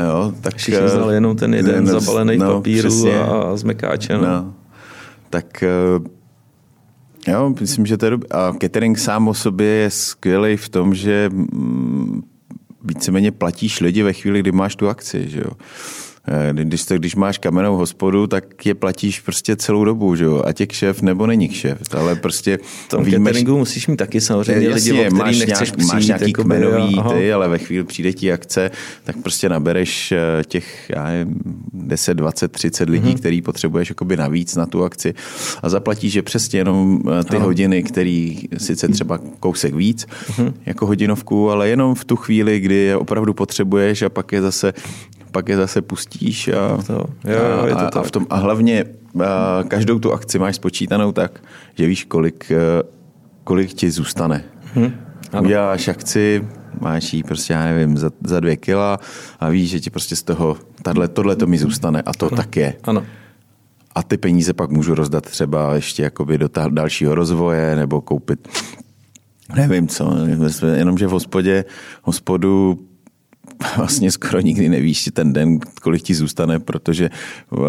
[0.07, 4.13] Jo, tak, Všichni eh, znali jenom ten jeden ten, zabalený no, papíru přesně, a zmekáče.
[4.13, 4.21] No.
[4.21, 4.53] No,
[5.29, 5.63] tak
[5.97, 6.05] uh,
[7.33, 8.31] jo, myslím, že to je dobrý.
[8.31, 12.21] A catering sám o sobě je skvělý v tom, že mm,
[12.85, 15.51] víceméně platíš lidi ve chvíli, kdy máš tu akci, že jo.
[16.27, 20.41] Eh, když, to, když máš kamennou hospodu, tak je platíš prostě celou dobu, že jo?
[20.45, 24.21] Ať je kšef nebo není kšef, ale prostě v tom víme, cateringu musíš mít taky
[24.21, 27.13] samozřejmě jasně, lidi, o máš nechceš nějak, máš nějaký jakoby, kmenový aha.
[27.13, 28.71] ty, ale ve chvíli přijde ti akce,
[29.03, 31.39] tak prostě nabereš eh, těch já nevím,
[31.73, 33.17] 10, 20, 30 lidí, hmm.
[33.17, 35.13] který potřebuješ jakoby navíc na tu akci
[35.61, 37.45] a zaplatíš, že přesně jenom eh, ty aha.
[37.45, 40.07] hodiny, který sice třeba kousek víc,
[40.37, 40.53] hmm.
[40.65, 44.73] jako hodinovku, ale jenom v tu chvíli, kdy je opravdu potřebuješ a pak je zase
[45.35, 46.93] pak je zase pustíš a, to,
[47.27, 48.85] jo, jo, je to a, a, v tom, a hlavně
[49.19, 51.43] a každou tu akci máš spočítanou tak,
[51.75, 52.55] že víš, kolik, e,
[53.43, 54.43] kolik ti zůstane.
[54.73, 54.95] Hmm.
[55.41, 56.47] Uděláš akci,
[56.79, 58.99] máš jí prostě, já nevím, za, za dvě kila
[59.39, 62.37] a víš, že ti prostě z toho, tato, tohle to mi zůstane a to ano.
[62.37, 62.73] tak je.
[62.83, 63.03] Ano.
[63.95, 68.47] A ty peníze pak můžu rozdat třeba ještě jakoby do dalšího rozvoje nebo koupit
[69.55, 70.13] nevím co,
[70.73, 71.65] jenomže v hospodě,
[72.03, 72.79] hospodu
[73.77, 77.09] vlastně skoro nikdy nevíš ten den, kolik ti zůstane, protože
[77.49, 77.59] uh,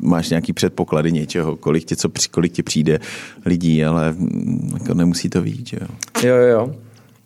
[0.00, 2.98] máš nějaký předpoklady něčeho, kolik tě, co, kolik ti přijde
[3.46, 5.72] lidí, ale mm, jako nemusí to vidět.
[5.72, 5.88] Jo.
[6.28, 6.74] jo, jo.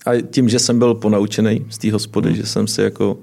[0.06, 2.36] A tím, že jsem byl ponaučený z té hospody, hmm.
[2.36, 3.18] že jsem si jako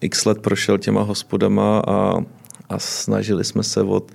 [0.00, 2.24] x let prošel těma hospodama a,
[2.68, 4.12] a snažili jsme se od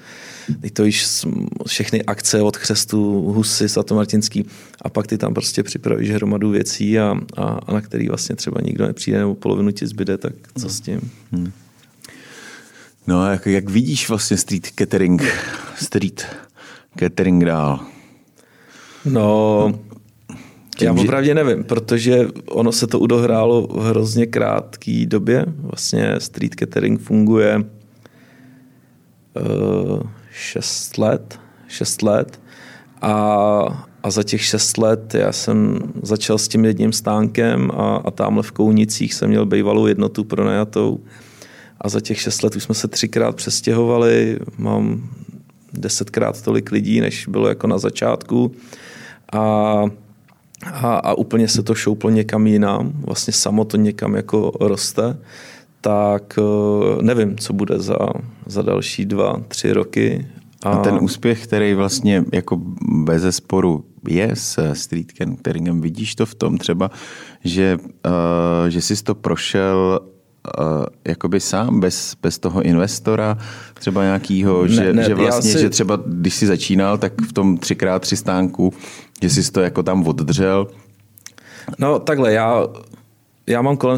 [0.62, 1.26] Teď to již
[1.68, 4.45] všechny akce od Křestu, Husy, Svatomartinský
[4.82, 8.62] a pak ty tam prostě připravíš hromadu věcí a, a, a na který vlastně třeba
[8.62, 11.12] nikdo nepřijde nebo polovinu ti zbyde, tak co s tím?
[11.32, 11.51] Hmm.
[13.08, 15.24] No a jak, jak vidíš vlastně street catering,
[15.76, 16.26] street
[16.99, 17.80] catering dál?
[19.06, 19.80] No,
[20.78, 25.45] tím, já opravdu nevím, protože ono se to udohrálo v hrozně krátké době.
[25.47, 27.64] Vlastně street catering funguje
[30.32, 32.42] 6 let, 6 let.
[33.02, 38.12] A, a za těch 6 let já jsem začal s tím jedním stánkem a, a
[38.12, 41.00] tamhle v Kounicích jsem měl bývalou jednotu pronajatou.
[41.82, 45.10] A za těch 6 let už jsme se třikrát přestěhovali, mám
[45.74, 48.52] desetkrát tolik lidí, než bylo jako na začátku.
[49.34, 49.84] A
[50.66, 55.18] a, a úplně se to šouplo někam jinam, vlastně samo to někam jako roste
[55.84, 57.98] tak eh, nevím, co bude za,
[58.46, 60.28] za další dva, tři roky.
[60.64, 60.70] A...
[60.70, 62.62] a ten úspěch, který vlastně jako
[63.04, 66.92] bez sporu je s street cateringem, vidíš to v tom třeba,
[67.44, 70.00] že, uh, že jsi to prošel
[70.60, 73.38] uh, jakoby sám, bez, bez toho investora,
[73.74, 75.60] třeba nějakýho, ne, že, ne, že vlastně, si...
[75.60, 78.74] že třeba když jsi začínal, tak v tom třikrát tři stánku,
[79.22, 80.68] že jsi to jako tam oddržel.
[81.80, 82.68] No takhle, já,
[83.48, 83.98] já mám kolem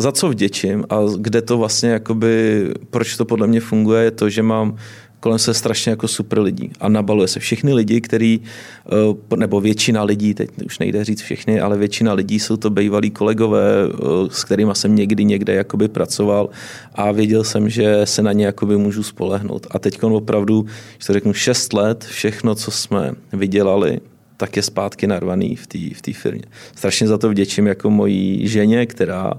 [0.00, 4.30] za co vděčím a kde to vlastně jakoby, proč to podle mě funguje, je to,
[4.30, 4.76] že mám
[5.20, 10.02] kolem se strašně jako super lidí a nabaluje se všechny lidi, který, eh, nebo většina
[10.02, 13.96] lidí, teď už nejde říct všechny, ale většina lidí jsou to bývalí kolegové, eh,
[14.30, 16.48] s kterými jsem někdy někde jakoby pracoval
[16.94, 19.66] a věděl jsem, že se na ně jakoby můžu spolehnout.
[19.70, 20.66] A teď opravdu,
[20.98, 24.00] že to řeknu, šest let, všechno, co jsme vydělali,
[24.40, 26.44] tak je zpátky narvaný v té v tý firmě.
[26.76, 29.32] Strašně za to vděčím jako mojí ženě, která,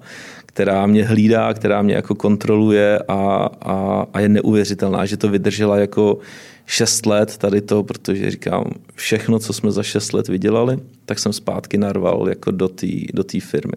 [0.53, 5.77] která mě hlídá, která mě jako kontroluje a, a, a je neuvěřitelná, že to vydržela
[5.77, 6.17] jako
[6.65, 11.33] šest let tady to, protože říkám, všechno, co jsme za šest let vydělali, tak jsem
[11.33, 13.73] zpátky narval jako do té do firmy.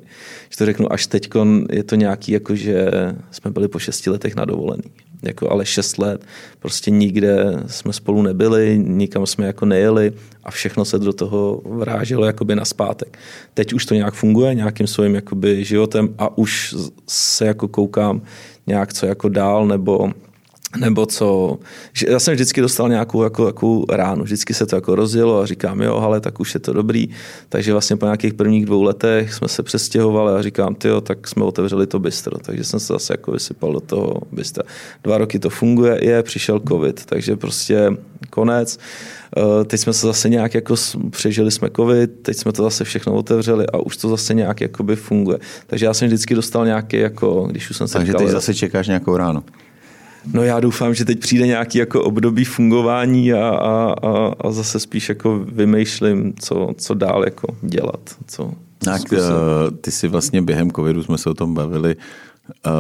[0.51, 1.31] Že to řeknu, až teď
[1.73, 2.91] je to nějaký, jako že
[3.31, 4.83] jsme byli po šesti letech na dovolený.
[5.27, 6.25] Jako, ale šest let
[6.59, 10.13] prostě nikde jsme spolu nebyli, nikam jsme jako nejeli
[10.45, 13.19] a všechno se do toho vráželo jakoby na zpátek.
[13.55, 16.75] Teď už to nějak funguje nějakým svým jakoby životem a už
[17.09, 18.23] se jako koukám
[18.67, 20.13] nějak co jako dál nebo
[20.77, 21.59] nebo co,
[21.93, 25.47] že já jsem vždycky dostal nějakou jako, jako ránu, vždycky se to jako rozjelo a
[25.47, 27.09] říkám, jo, ale tak už je to dobrý,
[27.49, 31.45] takže vlastně po nějakých prvních dvou letech jsme se přestěhovali a říkám, jo, tak jsme
[31.45, 34.65] otevřeli to bistro, takže jsem se zase jako vysypal do toho bistra.
[35.05, 37.91] Dva roky to funguje, je, přišel covid, takže prostě
[38.31, 38.79] konec.
[39.37, 40.75] Eh, teď jsme se zase nějak jako
[41.11, 44.97] přežili jsme covid, teď jsme to zase všechno otevřeli a už to zase nějak jakoby
[44.97, 45.39] funguje.
[45.67, 48.87] Takže já jsem vždycky dostal nějaký jako, když už jsem se Takže teď zase čekáš
[48.87, 49.43] nějakou ránu.
[50.33, 54.81] No já doufám, že teď přijde nějaký jako období fungování a, a, a, a zase
[54.81, 58.01] spíš jako vymýšlím, co, co dál jako dělat.
[58.27, 59.19] Co, tak, uh,
[59.81, 61.97] ty si vlastně během covidu jsme se o tom bavili,
[62.67, 62.73] uh,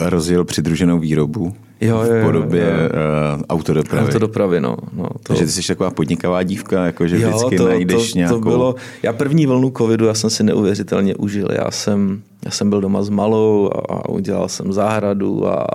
[0.00, 3.36] rozjel přidruženou výrobu jo, jo, v podobě jo, jo.
[3.36, 4.06] Uh, autodopravy.
[4.06, 4.76] Autodopravy, no.
[4.92, 5.18] no to...
[5.22, 8.34] Takže ty jsi taková podnikavá dívka, jako že jo, vždycky to, najdeš to, nějakou...
[8.34, 11.48] To bylo, já první vlnu covidu já jsem si neuvěřitelně užil.
[11.52, 15.66] Já jsem Já jsem byl doma s malou a udělal jsem zahradu a,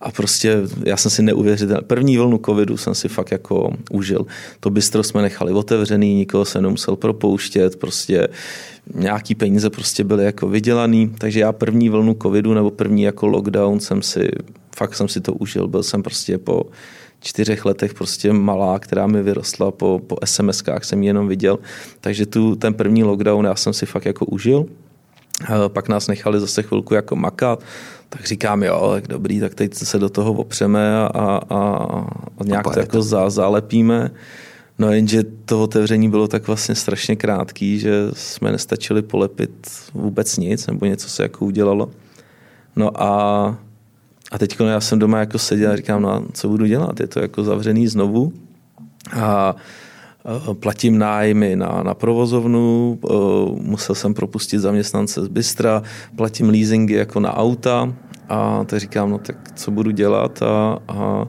[0.00, 1.82] a prostě já jsem si neuvěřil.
[1.82, 4.26] První vlnu covidu jsem si fakt jako užil.
[4.60, 8.28] To bistro jsme nechali otevřený, nikoho se nemusel propouštět, prostě
[8.94, 13.80] nějaký peníze prostě byly jako vydělaný, takže já první vlnu covidu nebo první jako lockdown
[13.80, 14.30] jsem si,
[14.76, 15.68] fakt jsem si to užil.
[15.68, 16.62] Byl jsem prostě po
[17.20, 21.58] čtyřech letech prostě malá, která mi vyrostla po, po SMS-kách, jsem ji jenom viděl.
[22.00, 24.66] Takže tu, ten první lockdown já jsem si fakt jako užil.
[25.68, 27.62] Pak nás nechali zase chvilku jako makat,
[28.08, 31.40] tak říkám, jo, tak dobrý, tak teď se do toho opřeme a, a,
[32.38, 34.10] a nějak to jako zá, zalepíme.
[34.78, 40.66] No jenže to otevření bylo tak vlastně strašně krátký, že jsme nestačili polepit vůbec nic,
[40.66, 41.90] nebo něco se jako udělalo.
[42.76, 43.58] No a,
[44.32, 47.06] a teď já jsem doma jako seděl a říkám, no a co budu dělat, je
[47.06, 48.32] to jako zavřený znovu.
[49.20, 49.56] A
[50.60, 52.98] platím nájmy na, na provozovnu,
[53.60, 55.82] musel jsem propustit zaměstnance z Bystra,
[56.16, 57.94] platím leasingy jako na auta
[58.28, 60.42] a tak říkám, no tak co budu dělat?
[60.42, 61.28] A, a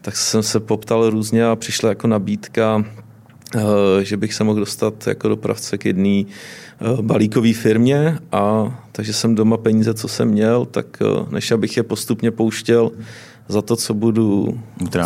[0.00, 2.84] tak jsem se poptal různě a přišla jako nabídka,
[4.02, 6.22] že bych se mohl dostat jako dopravce k jedné
[7.00, 10.86] balíkové firmě a takže jsem doma peníze, co jsem měl, tak
[11.30, 12.90] než abych je postupně pouštěl
[13.52, 14.58] za to, co budu,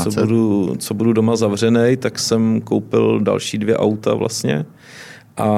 [0.03, 4.67] co budu, co budu doma zavřený, tak jsem koupil další dvě auta vlastně
[5.37, 5.51] a,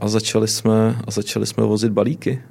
[0.00, 2.42] a, začali, jsme, a začali jsme vozit balíky.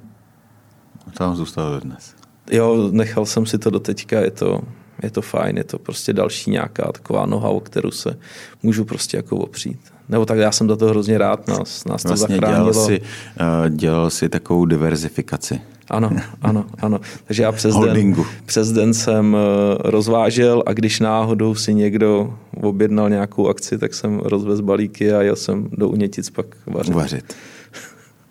[1.06, 2.14] A tam zůstalo dnes.
[2.50, 4.60] Jo, nechal jsem si to do teďka, je to,
[5.02, 8.18] je to fajn, je to prostě další nějaká taková noha, o kterou se
[8.62, 9.80] můžu prostě jako opřít.
[10.08, 12.72] Nebo tak já jsem do toho hrozně rád, nás, nás vlastně to zachránilo.
[12.72, 15.60] Dělal si, uh, dělal si takovou diverzifikaci.
[15.90, 16.10] Ano,
[16.42, 17.00] ano, ano.
[17.24, 18.14] Takže já přes den,
[18.46, 24.18] přes den jsem eh, rozvážel a když náhodou si někdo objednal nějakou akci, tak jsem
[24.18, 26.94] rozvez balíky a jel jsem do Unětic pak vařit.
[26.94, 27.34] Vařit.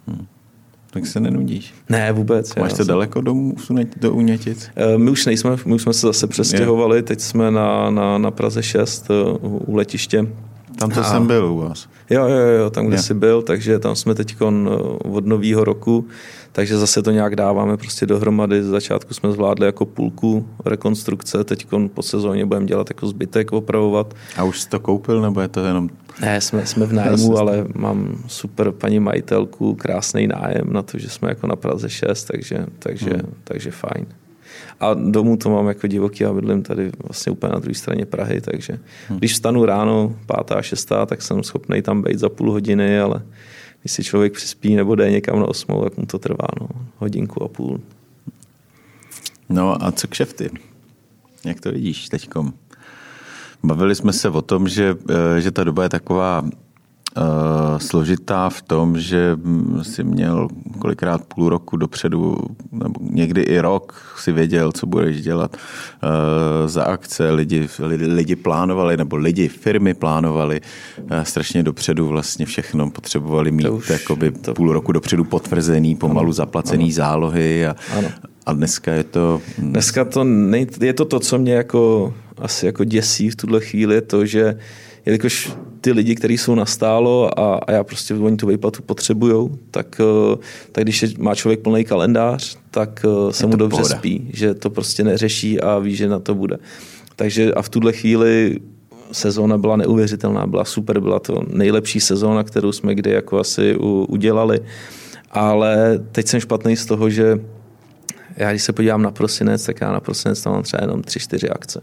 [0.07, 0.26] Hm.
[0.91, 1.74] Tak se nenudíš.
[1.89, 2.55] Ne, vůbec.
[2.55, 3.55] Máš to daleko domů,
[4.01, 4.70] do Unětic?
[4.76, 8.32] Eh, my už nejsme, my už jsme se zase přestěhovali, teď jsme na, na, na
[8.32, 10.28] Praze 6 eh, u letiště.
[10.80, 11.03] Tam to a...
[11.03, 11.88] jsem byl u vás.
[12.10, 13.01] Jo, jo, jo, tam, kde je.
[13.01, 14.36] jsi byl, takže tam jsme teď
[15.03, 16.07] od nového roku
[16.51, 18.63] takže zase to nějak dáváme prostě dohromady.
[18.63, 24.13] Z začátku jsme zvládli jako půlku rekonstrukce, teď po sezóně budeme dělat jako zbytek, opravovat.
[24.37, 25.89] A už jsi to koupil, nebo je to jenom...
[26.21, 31.09] Ne, jsme, jsme v nájmu, ale mám super paní majitelku, krásný nájem na to, že
[31.09, 33.33] jsme jako na Praze 6, takže, takže, hmm.
[33.43, 34.05] takže fajn.
[34.79, 38.41] A domů to mám jako divoký a bydlím tady vlastně úplně na druhé straně Prahy,
[38.41, 39.19] takže hmm.
[39.19, 43.21] když vstanu ráno, pátá, šestá, tak jsem schopný tam být za půl hodiny, ale
[43.82, 46.67] když si člověk přispí nebo jde někam na osmou, tak mu to trvá no,
[46.97, 47.82] hodinku a půl.
[49.49, 50.49] No a co kšefty?
[51.45, 52.53] Jak to vidíš teďkom?
[53.63, 56.43] Bavili jsme se o tom, že, eh, že ta doba je taková
[57.78, 59.38] složitá v tom, že
[59.82, 60.47] si měl
[60.80, 62.38] kolikrát půl roku dopředu,
[62.72, 67.32] nebo někdy i rok si věděl, co budeš dělat eh, za akce.
[67.32, 70.62] Lidi, lidi, lidi plánovali, nebo lidi, firmy plánovali
[71.10, 72.89] eh, strašně dopředu vlastně všechno.
[72.89, 74.53] Potřebovali mít to už, jakoby to...
[74.53, 76.93] půl roku dopředu potvrzený, pomalu ano, zaplacený ano.
[76.93, 78.07] zálohy a, ano.
[78.45, 79.41] a dneska je to...
[79.57, 84.01] Dneska to nej, je to to, co mě jako asi jako děsí v tuhle chvíli,
[84.01, 84.57] to, že
[85.05, 90.01] jelikož ty lidi, kteří jsou nastálo a, a já prostě oni tu výplatu potřebují, tak,
[90.01, 90.37] eh,
[90.71, 93.97] tak když je, má člověk plný kalendář, tak eh, se mu dobře pohoda.
[93.97, 96.57] spí, že to prostě neřeší a ví, že na to bude.
[97.15, 98.59] Takže a v tuhle chvíli
[99.11, 104.05] sezóna byla neuvěřitelná, byla super, byla to nejlepší sezóna, kterou jsme kdy jako asi u,
[104.09, 104.59] udělali,
[105.31, 107.39] ale teď jsem špatný z toho, že
[108.37, 111.19] já když se podívám na prosinec, tak já na prosinec tam mám třeba jenom tři,
[111.19, 111.81] čtyři akce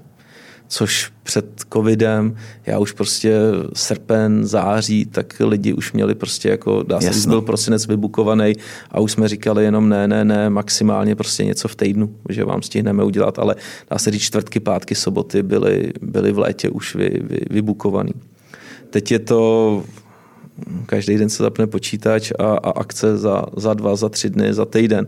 [0.68, 2.36] což před covidem,
[2.66, 3.38] já už prostě
[3.74, 8.52] srpen, září, tak lidi už měli prostě jako, dá se říct, byl prosinec vybukovaný
[8.90, 12.62] a už jsme říkali jenom ne, ne, ne, maximálně prostě něco v týdnu, že vám
[12.62, 13.54] stihneme udělat, ale
[13.90, 18.12] dá se říct čtvrtky, pátky, soboty byly, byly v létě už vy, vy, vybukovaný.
[18.90, 19.84] Teď je to
[20.86, 24.64] Každý den se zapne počítač a, a akce za, za dva, za tři dny, za
[24.64, 25.06] týden.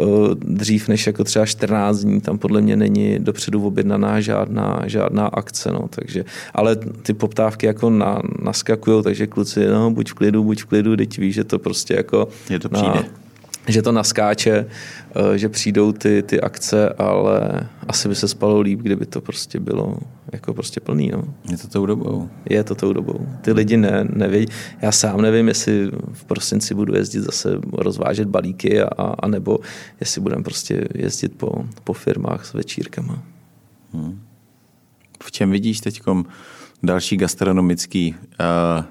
[0.00, 5.26] Eh, dřív než jako třeba 14 dní, tam podle mě není dopředu objednaná žádná, žádná
[5.26, 5.72] akce.
[5.72, 6.24] No, takže,
[6.54, 10.96] ale ty poptávky jako na, naskakují, takže kluci, no, buď v klidu, buď v klidu,
[10.96, 12.28] teď víš, že to prostě jako...
[12.50, 12.88] Je to přijde.
[12.94, 13.23] Na,
[13.68, 14.66] že to naskáče,
[15.14, 19.60] eh, že přijdou ty, ty akce, ale asi by se spalo líp, kdyby to prostě
[19.60, 19.96] bylo
[20.32, 21.10] jako prostě plný.
[21.10, 21.24] No.
[21.50, 22.30] Je to tou dobou.
[22.50, 23.26] Je to tou dobou.
[23.40, 24.46] Ty lidi ne, nevědí.
[24.82, 29.58] Já sám nevím, jestli v prosinci budu jezdit zase rozvážet balíky a, a nebo
[30.00, 31.50] jestli budem prostě jezdit po,
[31.84, 33.22] po firmách s večírkama.
[33.92, 34.20] Hmm.
[35.22, 36.02] V čem vidíš teď
[36.82, 38.84] další gastronomický uh,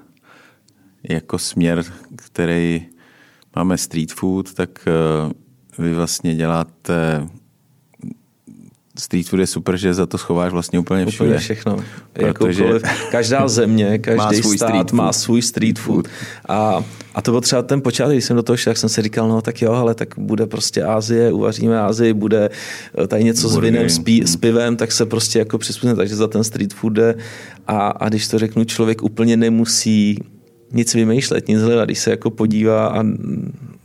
[1.02, 1.84] jako směr,
[2.16, 2.86] který
[3.56, 4.88] máme street food, tak
[5.26, 7.28] uh, vy vlastně děláte
[8.98, 11.28] street food je super, že za to schováš vlastně úplně všude.
[11.28, 11.76] Úplně všechno.
[12.18, 16.08] Jakoukoliv, každá země, každý má svůj stát street má svůj street food.
[16.48, 16.84] A,
[17.14, 19.28] a to byl třeba ten počátek, když jsem do toho šel, tak jsem si říkal,
[19.28, 22.50] no tak jo, ale tak bude prostě Ázie, uvaříme Ázii, bude
[22.98, 23.60] eh, tady něco Burger.
[23.60, 26.74] s vinem, s, pí, s pivem, tak se prostě jako přizpůsobíme, takže za ten street
[26.74, 27.14] food jde.
[27.66, 30.18] A, a když to řeknu, člověk úplně nemusí
[30.74, 31.84] nic vymýšlet, nic hledat.
[31.84, 33.04] Když se jako podívá a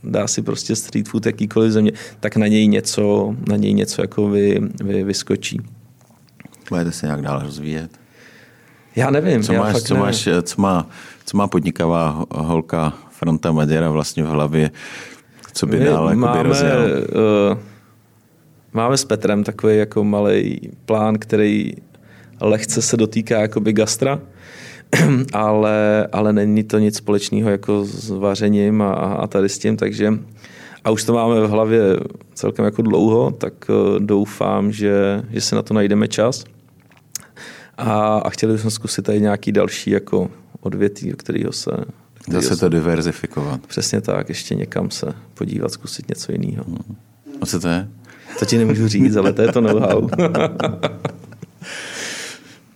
[0.04, 4.28] dá si prostě street food jakýkoliv země, tak na něj něco, na něj něco jako
[4.28, 5.60] vy, vy, vyskočí.
[6.68, 7.90] Budete se nějak dál rozvíjet?
[8.96, 9.42] Já nevím.
[9.42, 10.06] Co, já máš, co, nevím.
[10.06, 10.88] máš, co, má,
[11.24, 14.70] co má podnikavá holka Fronta Maděra vlastně v hlavě?
[15.52, 16.86] Co by dál máme, rozjel?
[17.50, 17.58] Uh,
[18.72, 21.72] máme s Petrem takový jako malý plán, který
[22.40, 24.20] lehce se dotýká jakoby gastra,
[25.32, 30.12] ale, ale není to nic společného jako s vařením a, a tady s tím, takže
[30.84, 31.82] a už to máme v hlavě
[32.34, 36.44] celkem jako dlouho, tak eh, doufám, že, že se na to najdeme čas.
[37.78, 40.30] A, a chtěli bychom zkusit tady nějaký další jako
[40.60, 41.70] odvětví, kterého se
[42.28, 43.66] Zase to diverzifikovat.
[43.66, 46.64] Přesně tak, ještě někam se podívat, zkusit něco jiného.
[46.64, 46.96] Hmm.
[47.40, 47.88] A co to je?
[48.38, 50.08] To ti nemůžu říct, ale to je to know-how.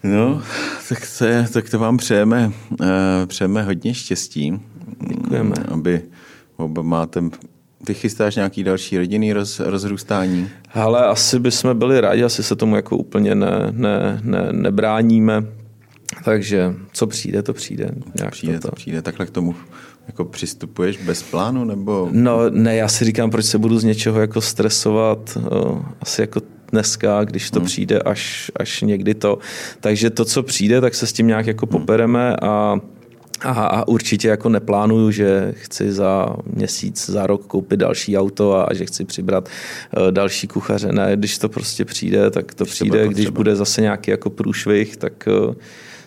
[0.05, 0.42] No,
[0.88, 2.86] tak to, je, tak to vám přejeme, uh,
[3.26, 4.61] přejeme hodně štěstí.
[5.09, 5.55] Děkujeme.
[5.68, 6.02] Aby
[6.57, 7.22] oba máte
[7.84, 10.48] ty chystáš nějaký další rodinný roz, rozrůstání?
[10.74, 15.44] Ale asi bychom byli rádi, asi se tomu jako úplně ne, ne, ne, nebráníme.
[16.24, 17.90] Takže co přijde, to přijde.
[18.18, 19.02] Co přijde, to, to přijde.
[19.02, 19.55] Takhle k tomu
[20.07, 21.64] jako přistupuješ bez plánu?
[21.64, 22.09] nebo?
[22.12, 25.38] No ne, já si říkám, proč se budu z něčeho jako stresovat.
[26.00, 26.40] Asi jako
[26.75, 27.66] dneska, když to hmm.
[27.66, 29.39] přijde až, až někdy to.
[29.81, 31.72] Takže to, co přijde, tak se s tím nějak jako hmm.
[31.72, 32.79] popereme a
[33.45, 38.75] a, a určitě jako neplánuju, že chci za měsíc, za rok koupit další auto a
[38.75, 39.49] že chci přibrat
[39.97, 40.93] uh, další kuchaře.
[40.93, 42.99] Ne, když to prostě přijde, tak to přijde.
[42.99, 43.12] Potřeba.
[43.12, 45.55] Když bude zase nějaký jako průšvih, tak, uh,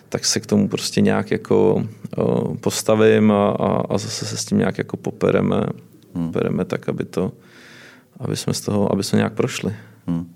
[0.08, 1.74] tak se k tomu prostě nějak jako
[2.18, 5.62] uh, postavím a, a, a zase se s tím nějak jako popereme,
[6.14, 6.26] hmm.
[6.26, 7.32] popereme tak, aby to,
[8.20, 9.74] aby jsme z toho, aby jsme nějak prošli.
[10.06, 10.34] Hmm.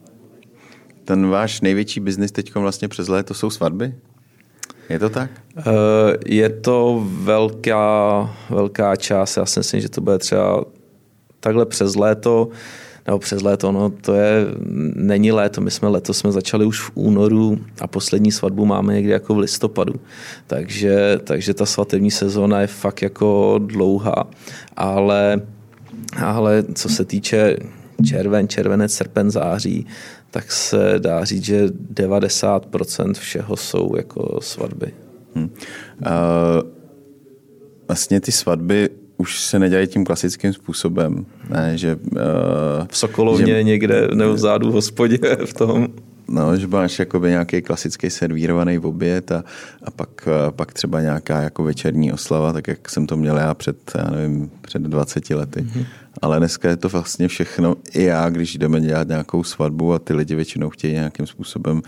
[1.05, 3.95] Ten váš největší biznis teď vlastně přes léto jsou svatby?
[4.89, 5.31] Je to tak?
[5.59, 5.63] Eh,
[6.27, 9.37] je to velká, velká část.
[9.37, 10.65] Já si myslím, že to bude třeba
[11.41, 12.49] takhle přes léto,
[13.07, 14.47] nebo přes léto, no to je,
[14.95, 19.13] není léto, my jsme letos jsme začali už v únoru a poslední svatbu máme někdy
[19.13, 19.95] jako v listopadu,
[20.47, 24.27] takže, takže ta svatební sezóna je fakt jako dlouhá,
[24.77, 25.43] ale,
[26.17, 27.57] ale co se týče
[28.09, 29.87] červen, červenec, srpen, září,
[30.33, 34.93] tak se dá říct, že 90% všeho jsou jako svatby.
[35.35, 35.51] Hmm.
[36.01, 36.69] Uh,
[37.89, 41.27] vlastně ty svatby už se nedělají tím klasickým způsobem.
[41.49, 42.19] Ne, že, uh,
[42.91, 45.89] v Sokolovně že, někde nebo vzadu v hospodě v tom.
[46.33, 49.45] No, že máš jakoby nějaký klasický servírovaný oběd a,
[49.85, 53.55] a pak, a pak třeba nějaká jako večerní oslava, tak jak jsem to měl já
[53.55, 55.61] před, já nevím, před 20 lety.
[55.61, 55.87] Mm-hmm.
[56.23, 57.77] Ale dneska je to vlastně všechno.
[57.93, 61.83] I já, když jdeme dělat nějakou svatbu a ty lidi většinou chtějí nějakým způsobem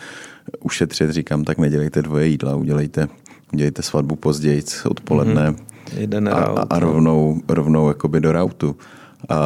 [0.60, 3.08] ušetřit, říkám, tak nedělejte dvoje jídla, udělejte,
[3.52, 6.28] udělejte svatbu později, odpoledne mm-hmm.
[6.28, 8.76] a, a, a rovnou, rovnou jakoby do rautu.
[9.28, 9.36] A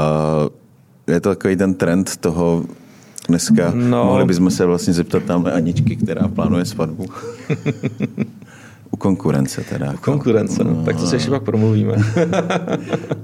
[1.07, 2.64] je to takový ten trend toho,
[3.28, 3.72] dneska.
[3.74, 4.04] No.
[4.04, 7.06] Mohli bychom se vlastně zeptat tamhle Aničky, která plánuje svatbu.
[8.90, 9.92] U konkurence teda.
[9.92, 10.82] U konkurence, no.
[10.84, 11.94] tak to se ještě pak promluvíme.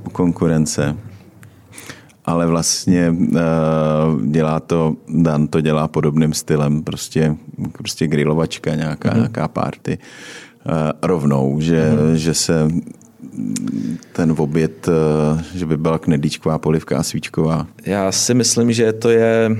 [0.06, 0.96] U konkurence.
[2.24, 7.36] Ale vlastně uh, dělá to, Dan to dělá podobným stylem, prostě,
[7.72, 9.16] prostě grilovačka, nějaká, mm.
[9.16, 9.98] nějaká party.
[10.66, 12.16] Uh, rovnou, že, mm.
[12.16, 12.68] že se
[14.12, 17.66] ten oběd, uh, že by byla knedlíčková polivka a svíčková?
[17.86, 19.56] Já si myslím, že to je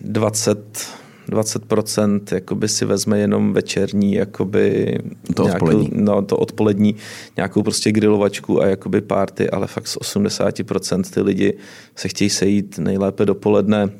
[0.00, 0.86] 20,
[1.30, 4.98] 20% jakoby si vezme jenom večerní, jakoby
[5.34, 5.90] to nějakou, odpolední.
[5.92, 6.96] No, to odpolední,
[7.36, 11.54] nějakou prostě grilovačku a jakoby party, ale fakt z 80% ty lidi
[11.96, 13.90] se chtějí sejít nejlépe dopoledne,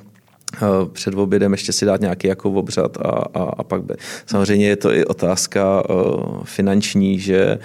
[0.93, 3.95] před obědem ještě si dát nějaký jako obřad a, a, a pak by.
[4.27, 7.59] Samozřejmě je to i otázka uh, finanční, že,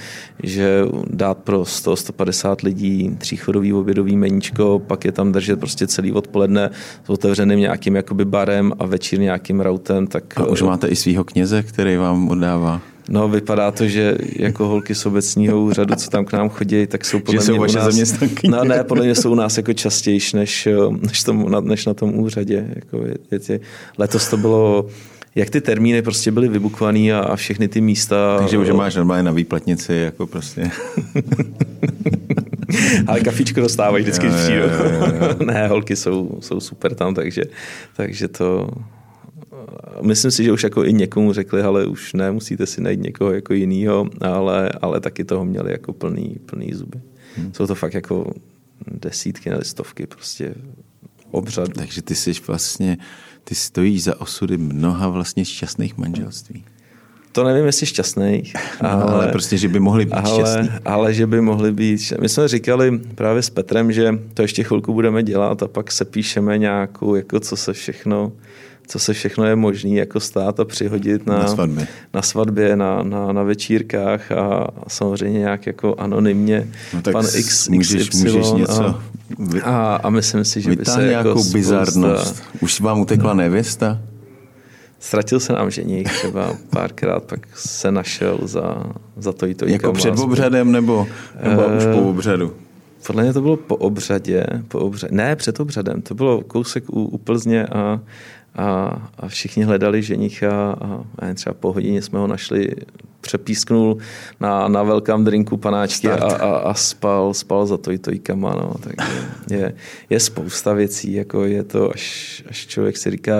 [0.44, 6.70] že dát pro 100-150 lidí tříchodový obědový meníčko, pak je tam držet prostě celý odpoledne
[7.06, 10.08] s otevřeným nějakým jakoby barem a večer nějakým rautem.
[10.08, 12.82] Tak, a už eh, máte i svého kněze, který vám oddává?
[13.10, 17.06] No, vypadá to, že jako holky z obecního úřadu, co tam k nám chodí, tak
[17.06, 18.14] jsou podle že mě vaše nás,
[18.50, 20.68] No ne, podle mě jsou u nás jako častější než,
[21.02, 22.68] než, tom, než na tom úřadě.
[22.76, 23.60] Jako je,
[23.98, 24.86] letos to bylo
[25.36, 28.36] jak ty termíny prostě byly vybukovaný a, a všechny ty místa.
[28.40, 30.72] Takže už máš normálně na výplatnici, jako prostě.
[33.08, 34.64] Ale kafičko dostávají vždycky, když přijdu.
[35.46, 37.42] ne, holky jsou, jsou super tam, takže,
[37.96, 38.70] takže to...
[40.02, 43.32] Myslím si, že už jako i někomu řekli, ale už ne, musíte si najít někoho
[43.32, 47.02] jako jinýho, ale, ale taky toho měli jako plný, plný zuby.
[47.36, 47.54] Hmm.
[47.54, 48.34] Jsou to fakt jako
[48.92, 50.56] desítky na stovky prostě
[51.32, 51.70] obřad.
[51.76, 52.98] Takže ty jsi vlastně,
[53.44, 56.64] ty stojíš za osudy mnoha vlastně šťastných manželství.
[57.32, 58.54] To nevím, jestli šťastných,
[58.84, 60.70] no, ale, ale prostě, že by mohli být ale, šťastný.
[60.86, 62.14] Ale že by mohli být.
[62.22, 66.06] My jsme říkali právě s Petrem, že to ještě chvilku budeme dělat a pak se
[66.06, 68.32] píšeme nějakou, jako co se všechno
[68.88, 73.04] co se všechno je možné jako stát a přihodit na, na svatbě, na, svatbě na,
[73.04, 78.52] na, na večírkách a samozřejmě nějak jako anonymně no tak pan X, můžeš, XY můžeš
[78.52, 79.02] něco a,
[79.64, 82.44] a, a myslím si, že by se nějakou jako bizarnost.
[82.62, 83.38] Už vám utekla no.
[83.38, 84.02] nevěsta?
[85.00, 88.84] Ztratil se nám ženich třeba párkrát, pak se našel za,
[89.18, 89.66] za to i to.
[89.66, 91.08] Jako před obřadem nebo,
[91.44, 92.54] nebo uh, už po obřadu?
[93.08, 95.16] Podle mě to bylo po obřadě, po obřadě.
[95.16, 96.02] Ne, před obřadem.
[96.02, 98.00] To bylo kousek u, u Plzně a,
[98.56, 102.72] a, a všichni hledali ženicha a, a třeba po hodině jsme ho našli,
[103.26, 103.98] přepísknul
[104.40, 108.56] na, na velkém drinku panáčky a, a, a, spal, spal za to tojkama.
[108.56, 108.74] No.
[108.80, 109.12] Takže
[109.50, 109.74] je,
[110.10, 113.40] je spousta věcí, jako je to, až, až člověk si říká,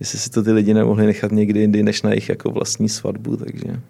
[0.00, 3.36] jestli si to ty lidi nemohli nechat někdy jindy, než na jejich jako vlastní svatbu,
[3.36, 3.80] takže...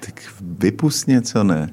[0.00, 1.70] Tak vypust něco, ne?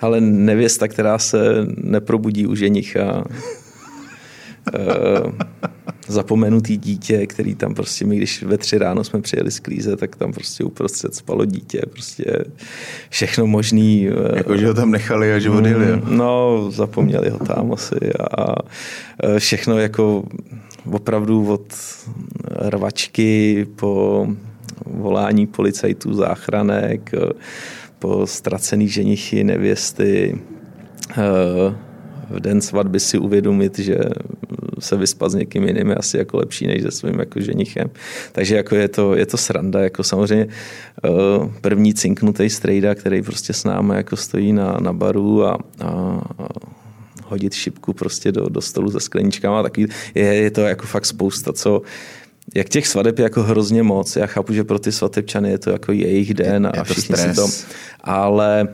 [0.00, 3.24] Ale nevěsta, která se neprobudí u ženicha,
[6.10, 10.16] zapomenutý dítě, který tam prostě my, když ve tři ráno jsme přijeli z klíze, tak
[10.16, 12.24] tam prostě uprostřed spalo dítě, prostě
[13.08, 14.08] všechno možný.
[14.08, 15.86] Eh, jako, že ho tam nechali a že odjeli.
[15.86, 18.54] Mm, no, zapomněli ho tam asi a
[19.22, 20.24] eh, všechno jako
[20.92, 21.74] opravdu od
[22.58, 24.26] rvačky po
[24.86, 27.10] volání policajtů, záchranek,
[27.98, 30.40] po ztracený ženichy, nevěsty,
[32.30, 33.98] v den svatby si uvědomit, že
[34.78, 37.90] se vyspat s někým jiným je asi jako lepší než se svým jako ženichem.
[38.32, 40.46] Takže jako je to, je to sranda, jako samozřejmě
[41.04, 41.08] eh,
[41.60, 45.88] první cinknutý strejda, který prostě s námi jako stojí na, na baru a, a,
[46.38, 46.48] a
[47.24, 51.52] hodit šipku prostě do, do stolu se skleničkama, taky je, je to jako fakt spousta,
[51.52, 51.82] co
[52.54, 54.16] jak těch svadeb je jako hrozně moc.
[54.16, 57.46] Já chápu, že pro ty svatebčany je to jako jejich den a všichni si to...
[58.00, 58.68] Ale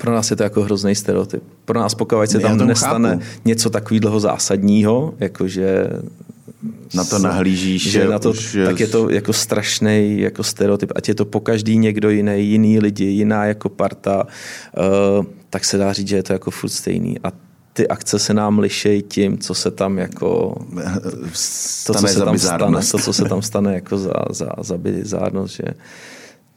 [0.00, 1.42] pro nás je to jako hrozný stereotyp.
[1.64, 3.22] Pro nás, pokud se tam nestane chápu.
[3.44, 5.86] něco takového zásadního, jakože
[6.94, 11.08] na to nahlížíš, že na to, už tak je to jako strašný jako stereotyp, ať
[11.08, 15.92] je to po každý někdo jiný, jiný lidi, jiná jako parta, uh, tak se dá
[15.92, 17.16] říct, že je to jako furt stejný.
[17.24, 17.32] A
[17.72, 20.56] ty akce se nám lišejí tím, co se tam jako
[21.86, 25.54] to, co se tam stane, to, co se tam stane jako za, za, za bizárnost,
[25.54, 25.64] že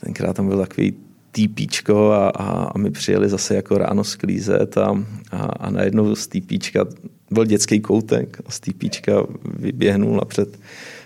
[0.03, 0.93] tenkrát tam byl takový
[1.31, 6.27] týpíčko a, a, a my přijeli zase jako ráno sklízet a, a, a najednou z
[6.27, 6.85] týpíčka
[7.31, 9.23] byl dětský koutek a z týpíčka
[9.59, 10.59] vyběhnul napřed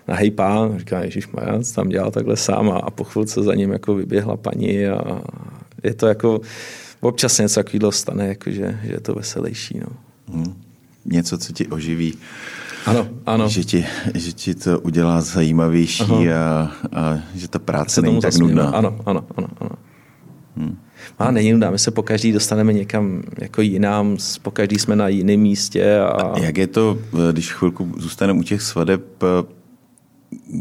[0.08, 3.56] na hej pán, říká Ježíš Majac, tam dělal takhle sám a, a po chvilce za
[3.56, 5.22] ním jako vyběhla paní a
[5.84, 6.42] je to jako
[7.02, 9.80] občas něco takového stane, jako že, že je to veselější.
[9.80, 9.88] No.
[10.34, 10.62] Hmm.
[11.06, 12.14] Něco, co ti oživí.
[12.86, 13.50] Ano, ano.
[13.50, 18.70] Že ti, že ti to udělá zajímavější a, a že ta práce není tak nudná.
[18.70, 19.48] Ano, ano, ano.
[19.58, 19.70] ano.
[20.58, 20.78] Hmm.
[21.20, 25.08] A není nudná, my se po každý dostaneme někam jako jinam, po každý jsme na
[25.08, 26.00] jiném místě.
[26.00, 26.06] A...
[26.06, 26.98] a jak je to,
[27.32, 29.24] když chvilku zůstaneme u těch svadeb,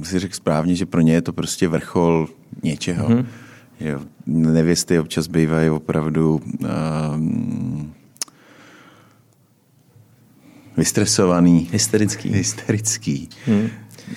[0.03, 2.29] si řekl správně, že pro ně je to prostě vrchol
[2.63, 3.09] něčeho.
[3.09, 3.27] Mm-hmm.
[3.81, 6.41] Jo, nevěsty občas bývají opravdu
[7.15, 7.95] um,
[10.77, 11.69] vystresovaný.
[11.73, 12.29] Hysterický.
[12.29, 13.29] Hysterický.
[13.47, 13.69] Hmm.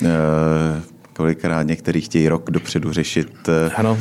[0.01, 0.07] Uh,
[1.17, 3.49] kolikrát některý chtějí rok dopředu řešit.
[3.49, 3.97] Eh, ano,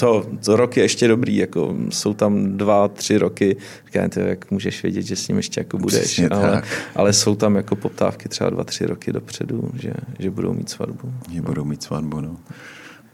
[0.00, 3.56] to, to rok je ještě dobrý, jako jsou tam dva, tři roky,
[3.86, 6.62] říkáte, jak můžeš vědět, že s ním ještě jako budeš, ale,
[6.94, 11.12] ale, jsou tam jako poptávky třeba dva, tři roky dopředu, že, že budou mít svatbu.
[11.32, 12.36] Že budou mít svatbu, no.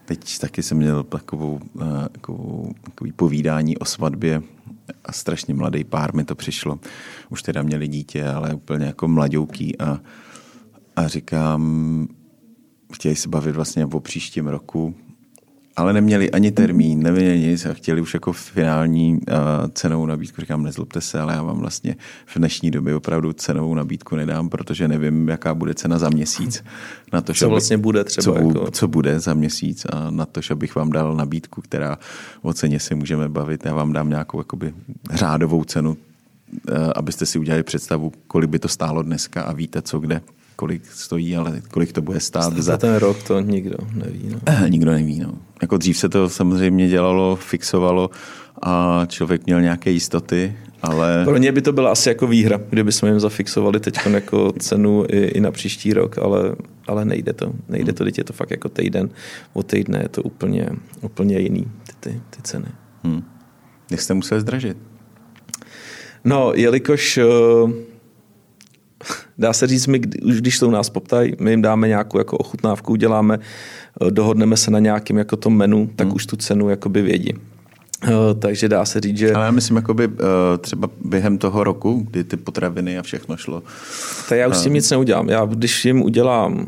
[0.04, 4.42] Teď taky jsem měl takovou, eh, takovou, takový povídání o svatbě
[5.04, 6.78] a strašně mladý pár mi to přišlo.
[7.30, 10.00] Už teda měli dítě, ale úplně jako mladouký a,
[10.96, 12.08] a říkám,
[12.92, 14.94] chtěli se bavit vlastně o příštím roku,
[15.76, 19.20] ale neměli ani termín, neměli nic a chtěli už jako finální uh,
[19.72, 20.40] cenovou nabídku.
[20.40, 24.88] Říkám, nezlobte se, ale já vám vlastně v dnešní době opravdu cenovou nabídku nedám, protože
[24.88, 26.64] nevím, jaká bude cena za měsíc.
[27.12, 28.24] Na to, co vlastně bude třeba.
[28.24, 28.70] Co, jako...
[28.70, 31.98] co bude za měsíc a na to, abych vám dal nabídku, která
[32.42, 33.64] o ceně si můžeme bavit.
[33.64, 34.74] Já vám dám nějakou jakoby
[35.14, 35.96] řádovou cenu, uh,
[36.96, 40.20] abyste si udělali představu, kolik by to stálo dneska a víte, co kde.
[40.58, 42.56] Kolik stojí, ale kolik to bude stát.
[42.56, 44.28] Za ten rok to nikdo neví.
[44.28, 44.68] No.
[44.68, 45.20] Nikdo neví.
[45.20, 45.34] No.
[45.62, 48.10] Jako dřív se to samozřejmě dělalo, fixovalo
[48.62, 51.24] a člověk měl nějaké jistoty, ale...
[51.24, 55.04] Pro ně by to byla asi jako výhra, kdyby jsme jim zafixovali teď jako cenu
[55.08, 56.56] i, i, na příští rok, ale,
[56.86, 57.52] ale nejde to.
[57.68, 59.10] Nejde to, teď je to fakt jako týden.
[59.52, 60.68] O týdne je to úplně,
[61.00, 62.68] úplně jiný, ty, ty, ty ceny.
[63.04, 63.22] Hmm.
[63.90, 64.76] Jak jste museli zdražit?
[66.24, 67.70] No, jelikož uh,
[69.38, 72.38] dá se říct, my, už když to u nás poptají, my jim dáme nějakou jako
[72.38, 73.38] ochutnávku, uděláme,
[74.00, 76.16] uh, dohodneme se na nějakým jako tom menu, tak hmm.
[76.16, 77.34] už tu cenu jakoby vědí.
[78.04, 79.32] Uh, takže dá se říct, že...
[79.32, 80.14] Ale já myslím, jakoby, uh,
[80.60, 83.62] třeba během toho roku, kdy ty potraviny a všechno šlo.
[84.28, 85.28] Tak já už s tím nic neudělám.
[85.28, 86.66] Já když jim udělám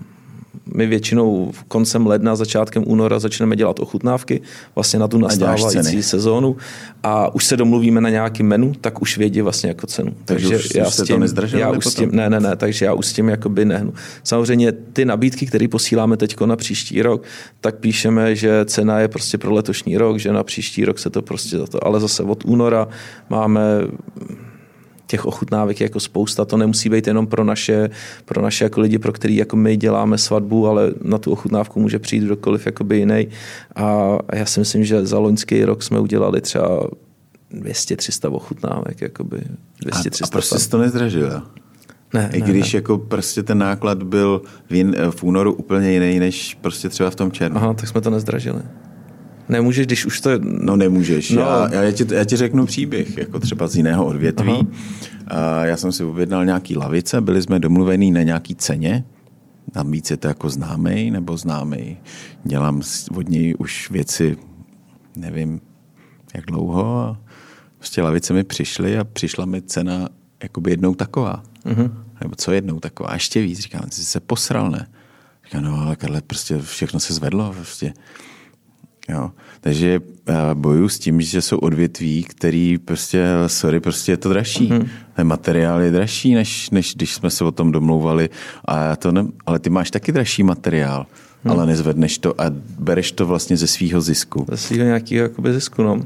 [0.74, 4.40] my většinou koncem ledna, začátkem února začneme dělat ochutnávky
[4.74, 6.56] vlastně na tu nastávající sezónu
[7.02, 10.14] a už se domluvíme na nějaký menu, tak už vědí vlastně jako cenu.
[10.24, 12.56] Takže, takže už, já už s tím, to já už s tím, ne, ne, ne,
[12.56, 13.94] takže já už s tím jakoby nehnu.
[14.22, 17.22] Samozřejmě ty nabídky, které posíláme teď na příští rok,
[17.60, 21.22] tak píšeme, že cena je prostě pro letošní rok, že na příští rok se to
[21.22, 22.89] prostě za to, ale zase od února
[23.31, 23.60] máme
[25.11, 26.45] těch ochutnávek je jako spousta.
[26.45, 27.91] To nemusí být jenom pro naše,
[28.24, 31.99] pro naše jako lidi, pro který jako my děláme svatbu, ale na tu ochutnávku může
[31.99, 33.28] přijít kdokoliv jakoby jiný.
[33.77, 36.87] A já si myslím, že za loňský rok jsme udělali třeba
[37.55, 39.01] 200-300 ochutnávek.
[39.01, 39.41] Jakoby
[39.82, 41.43] 200, 300 a, a prostě jsi to nezdražil?
[42.15, 42.77] Ne, I když ne.
[42.77, 47.15] jako prostě ten náklad byl v, jin, v únoru úplně jiný, než prostě třeba v
[47.15, 47.59] tom červnu.
[47.59, 48.62] Aha, tak jsme to nezdražili.
[49.51, 50.31] Nemůžeš, když už to.
[50.40, 51.31] No nemůžeš.
[51.31, 51.43] No.
[51.43, 54.52] Já, já, ti, já ti řeknu příběh, jako třeba z jiného odvětví.
[55.27, 55.66] Aha.
[55.66, 59.05] Já jsem si objednal nějaký lavice, byli jsme domluvení na nějaký ceně,
[59.72, 61.97] tam víc je to jako známý nebo známý.
[62.44, 62.82] Dělám
[63.16, 64.36] od něj už věci,
[65.16, 65.60] nevím,
[66.35, 66.98] jak dlouho.
[66.98, 67.20] A
[67.78, 70.09] prostě lavice mi přišly a přišla mi cena
[70.43, 71.43] jakoby jednou taková.
[71.66, 71.90] Uh-huh.
[72.20, 73.59] Nebo co jednou taková, a ještě víc.
[73.59, 74.86] Říkám, jsi se posral, ne?
[75.44, 77.52] Říkám, no ale Karle, prostě všechno se zvedlo.
[77.56, 77.93] Prostě
[79.11, 79.31] Jo.
[79.61, 84.73] Takže eh, boju s tím, že jsou odvětví, který prostě, sorry, prostě je to dražší.
[85.16, 88.31] Ten materiál je dražší, než, než když jsme se o tom domlouvali.
[88.65, 91.07] A to ne, ale ty máš taky dražší materiál,
[91.45, 91.51] mm.
[91.51, 92.45] ale nezvedneš to a
[92.78, 94.47] bereš to vlastně ze svého zisku.
[94.49, 95.95] Ze svého nějakého jakoby zisku, no.
[95.95, 96.03] Uh,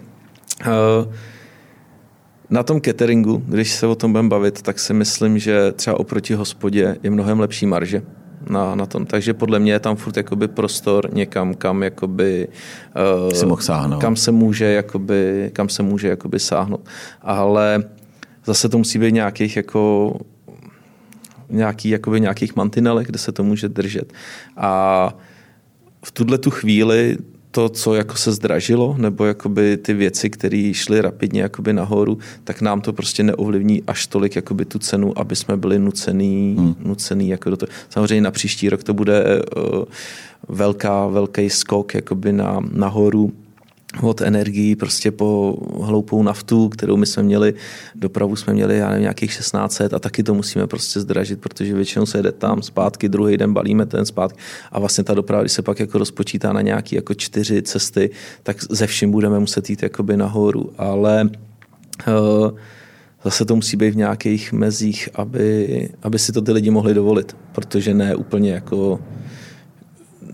[2.51, 6.35] na tom cateringu, když se o tom budeme bavit, tak si myslím, že třeba oproti
[6.35, 8.03] hospodě je mnohem lepší marže
[8.51, 9.07] na, na tom.
[9.07, 12.49] Takže podle mě je tam furt jakoby prostor někam, kam jakoby,
[13.33, 14.01] uh, mohl sáhnout.
[14.01, 16.89] kam se může jakoby, kam se může jakoby sáhnout.
[17.23, 17.85] Ale
[18.45, 20.13] zase to musí být nějakých jako
[21.51, 24.13] nějaký, jakoby nějakých mantinelech, kde se to může držet.
[24.57, 25.15] A
[26.05, 27.17] v tuhle tu chvíli
[27.55, 32.61] to, co jako se zdražilo, nebo jakoby ty věci, které šly rapidně jakoby nahoru, tak
[32.61, 36.75] nám to prostě neovlivní až tolik jakoby tu cenu, aby jsme byli nucený, hmm.
[36.79, 37.71] nucený jako do toho.
[37.91, 39.85] Samozřejmě na příští rok to bude uh,
[40.49, 43.33] velká, velký skok jakoby na, nahoru,
[44.03, 47.55] od energií prostě po hloupou naftu, kterou my jsme měli,
[47.95, 52.07] dopravu jsme měli já nevím, nějakých 1600 a taky to musíme prostě zdražit, protože většinou
[52.07, 54.39] se jede tam zpátky, druhý den balíme ten zpátky
[54.73, 58.11] a vlastně ta doprava, když se pak jako rozpočítá na nějaké jako čtyři cesty,
[58.43, 61.31] tak ze vším budeme muset jít jakoby nahoru, ale
[62.09, 62.59] uh,
[63.25, 67.37] zase to musí být v nějakých mezích, aby, aby si to ty lidi mohli dovolit,
[67.53, 69.01] protože ne úplně jako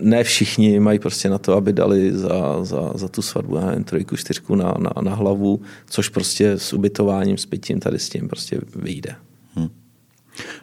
[0.01, 4.17] ne všichni mají prostě na to, aby dali za, za, za tu svatbu, já trojku,
[4.17, 8.61] čtyřku na, na, na hlavu, což prostě s ubytováním, s pitím tady s tím prostě
[8.77, 9.15] vyjde.
[9.55, 9.69] Hmm.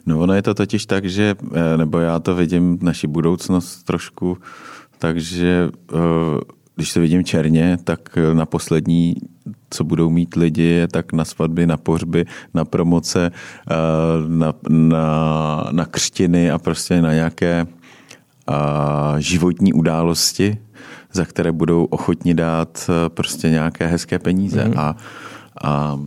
[0.05, 4.37] No ono je to totiž tak, že, eh, nebo já to vidím, naši budoucnost trošku,
[4.97, 5.97] takže eh,
[6.75, 9.15] když se vidím černě, tak na poslední,
[9.69, 13.75] co budou mít lidi, tak na svatby, na pohřby, na promoce, eh,
[14.27, 17.67] na, na, na křtiny a prostě na nějaké
[19.17, 20.57] životní události,
[21.13, 24.65] za které budou ochotni dát e, prostě nějaké hezké peníze.
[24.65, 24.73] Mm.
[24.77, 24.95] A,
[25.61, 25.99] a,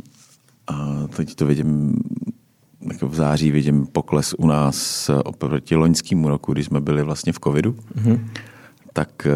[0.67, 1.97] a teď to vidím,
[2.93, 7.41] jako v září vidím pokles u nás oproti loňskému roku, když jsme byli vlastně v
[7.45, 8.31] covidu, mm.
[8.93, 9.31] tak e,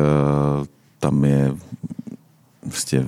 [0.99, 1.57] tam je
[2.61, 3.07] prostě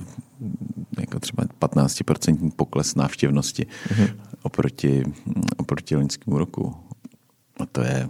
[0.99, 3.65] jako třeba 15% pokles návštěvnosti
[3.99, 4.07] mm.
[4.41, 5.03] oproti,
[5.57, 6.75] oproti loňskému roku.
[7.59, 8.09] A to je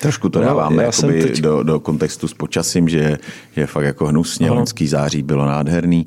[0.00, 1.40] Trošku to no, dáváme no, teď...
[1.40, 3.18] do, do kontextu s počasím, že
[3.56, 6.06] je fakt jako hnusně, loňský září bylo nádherný.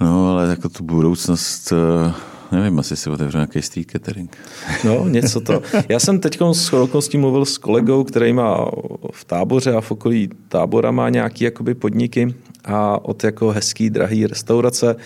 [0.00, 4.36] No, ale jako tu budoucnost, eh, nevím, asi si otevřu nějaký street catering.
[4.84, 5.62] No, něco to.
[5.88, 8.70] Já jsem teď s okolností mluvil s kolegou, který má
[9.12, 12.34] v táboře a v okolí tábora má nějaký jakoby podniky
[12.64, 14.96] a od jako hezký, drahý restaurace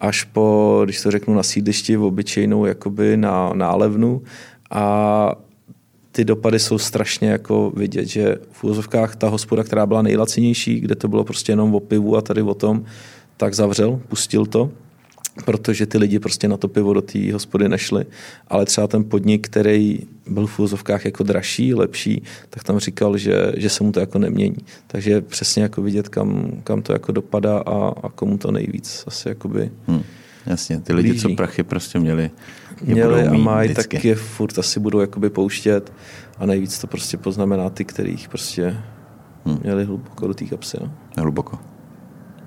[0.00, 4.22] až po, když to řeknu, na sídlišti v obyčejnou jakoby na nálevnu
[4.70, 5.34] a
[6.14, 10.94] ty dopady jsou strašně jako vidět, že v úzovkách ta hospoda, která byla nejlacinější, kde
[10.94, 12.84] to bylo prostě jenom o pivu a tady o tom,
[13.36, 14.70] tak zavřel, pustil to
[15.44, 18.06] protože ty lidi prostě na to pivo do té hospody nešli.
[18.48, 23.52] Ale třeba ten podnik, který byl v úzovkách jako dražší, lepší, tak tam říkal, že,
[23.56, 24.56] že se mu to jako nemění.
[24.86, 29.28] Takže přesně jako vidět, kam, kam to jako dopadá a, a komu to nejvíc asi
[29.28, 30.02] jakoby hmm.
[30.46, 31.22] Jasně, ty lidi, blíží.
[31.22, 32.30] co prachy prostě měli,
[32.82, 33.96] měli a mají, vždycky.
[33.96, 35.92] tak je furt asi budou jakoby pouštět
[36.38, 38.76] a nejvíc to prostě poznamená ty, kterých prostě
[39.44, 39.58] hmm.
[39.62, 40.76] měli hluboko do té kapsy.
[40.80, 40.92] No.
[41.18, 41.58] Hluboko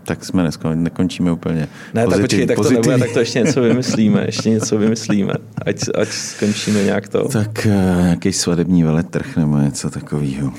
[0.08, 1.68] tak jsme neskon, nekončíme úplně.
[1.94, 2.86] Ne, pozitiv, tak počkej, tak to pozitiv.
[2.86, 5.34] nebude, tak to ještě něco vymyslíme, ještě něco vymyslíme,
[5.66, 7.28] ať, ať skončíme nějak to.
[7.28, 10.54] Tak uh, nějaký svadební veletrh nebo něco takového.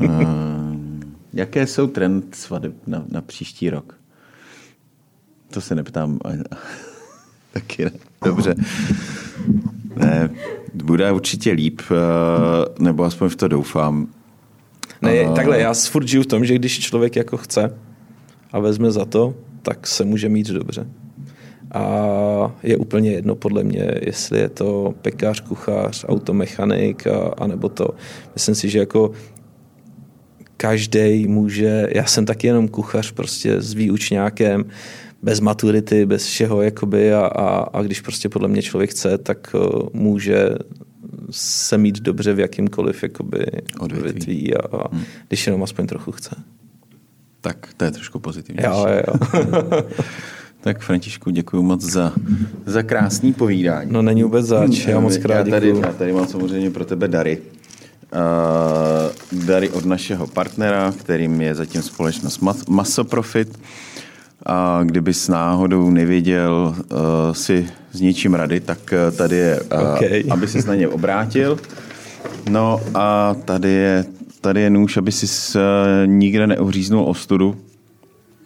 [0.00, 0.08] uh,
[1.32, 3.94] jaké jsou trend svadeb na, na příští rok?
[5.50, 6.18] To se neptám.
[7.52, 7.90] Taky ne.
[8.24, 8.54] Dobře.
[9.96, 10.30] Ne,
[10.74, 14.08] bude určitě líp, uh, nebo aspoň v to doufám.
[15.02, 17.74] Ne, uh, takhle, já furt žiju v tom, že když člověk jako chce,
[18.52, 20.86] a vezme za to, tak se může mít dobře.
[21.72, 27.68] A je úplně jedno podle mě, jestli je to pekář, kuchař, automechanik, a, a nebo
[27.68, 27.88] to.
[28.34, 29.10] Myslím si, že jako
[30.56, 34.64] každý může, já jsem taky jenom kuchař prostě s výučňákem,
[35.22, 39.54] bez maturity, bez všeho, jakoby, a, a, a když prostě podle mě člověk chce, tak
[39.54, 40.48] uh, může
[41.30, 43.46] se mít dobře v jakýmkoliv jakoby,
[43.78, 45.04] odvětví, odvětví a, a hmm.
[45.28, 46.36] když jenom aspoň trochu chce.
[47.40, 48.64] Tak to je trošku pozitivní.
[48.64, 49.42] Jo, jo.
[50.60, 52.12] tak Františku, děkuji moc za,
[52.66, 53.92] za krásný povídání.
[53.92, 57.08] No není vůbec zač, já moc krát já tady, já tady mám samozřejmě pro tebe
[57.08, 57.38] dary.
[58.12, 63.58] Uh, dary od našeho partnera, kterým je zatím společnost Masoprofit.
[64.46, 66.98] A kdybys náhodou nevěděl uh,
[67.32, 70.24] si s něčím rady, tak uh, tady je, uh, okay.
[70.30, 71.58] aby se na ně obrátil.
[72.50, 74.04] No a tady je
[74.40, 75.62] tady je nůž, aby si uh,
[76.06, 77.56] nikde neuhříznul ostudu.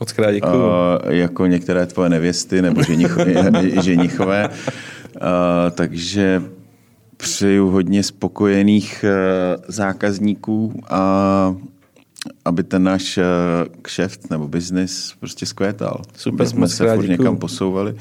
[0.00, 0.54] Moc krát děkuju.
[0.54, 0.70] Uh,
[1.08, 3.18] jako některé tvoje nevěsty nebo ženich,
[3.82, 4.48] ženichové.
[4.48, 4.52] Uh,
[5.70, 6.42] takže
[7.16, 11.56] přeju hodně spokojených uh, zákazníků a
[12.44, 13.24] aby ten náš uh,
[13.82, 16.02] kšeft nebo biznis prostě skvětal.
[16.16, 17.96] Super, jsme se furt někam posouvali,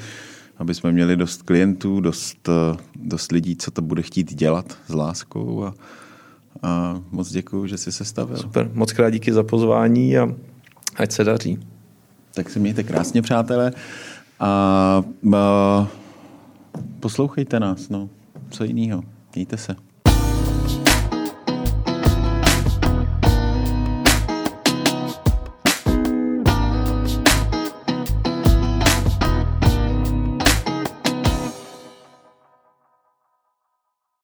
[0.56, 4.94] aby jsme měli dost klientů, dost, uh, dost lidí, co to bude chtít dělat s
[4.94, 5.74] láskou a
[6.62, 8.36] a moc děkuji, že jsi se stavil.
[8.36, 10.28] Super, moc krát díky za pozvání a
[10.96, 11.58] ať se daří.
[12.34, 13.72] Tak se mějte krásně, přátelé.
[14.40, 15.02] A,
[15.34, 15.88] a
[17.00, 18.08] poslouchejte nás, no.
[18.50, 19.02] Co jiného.
[19.34, 19.76] Mějte se.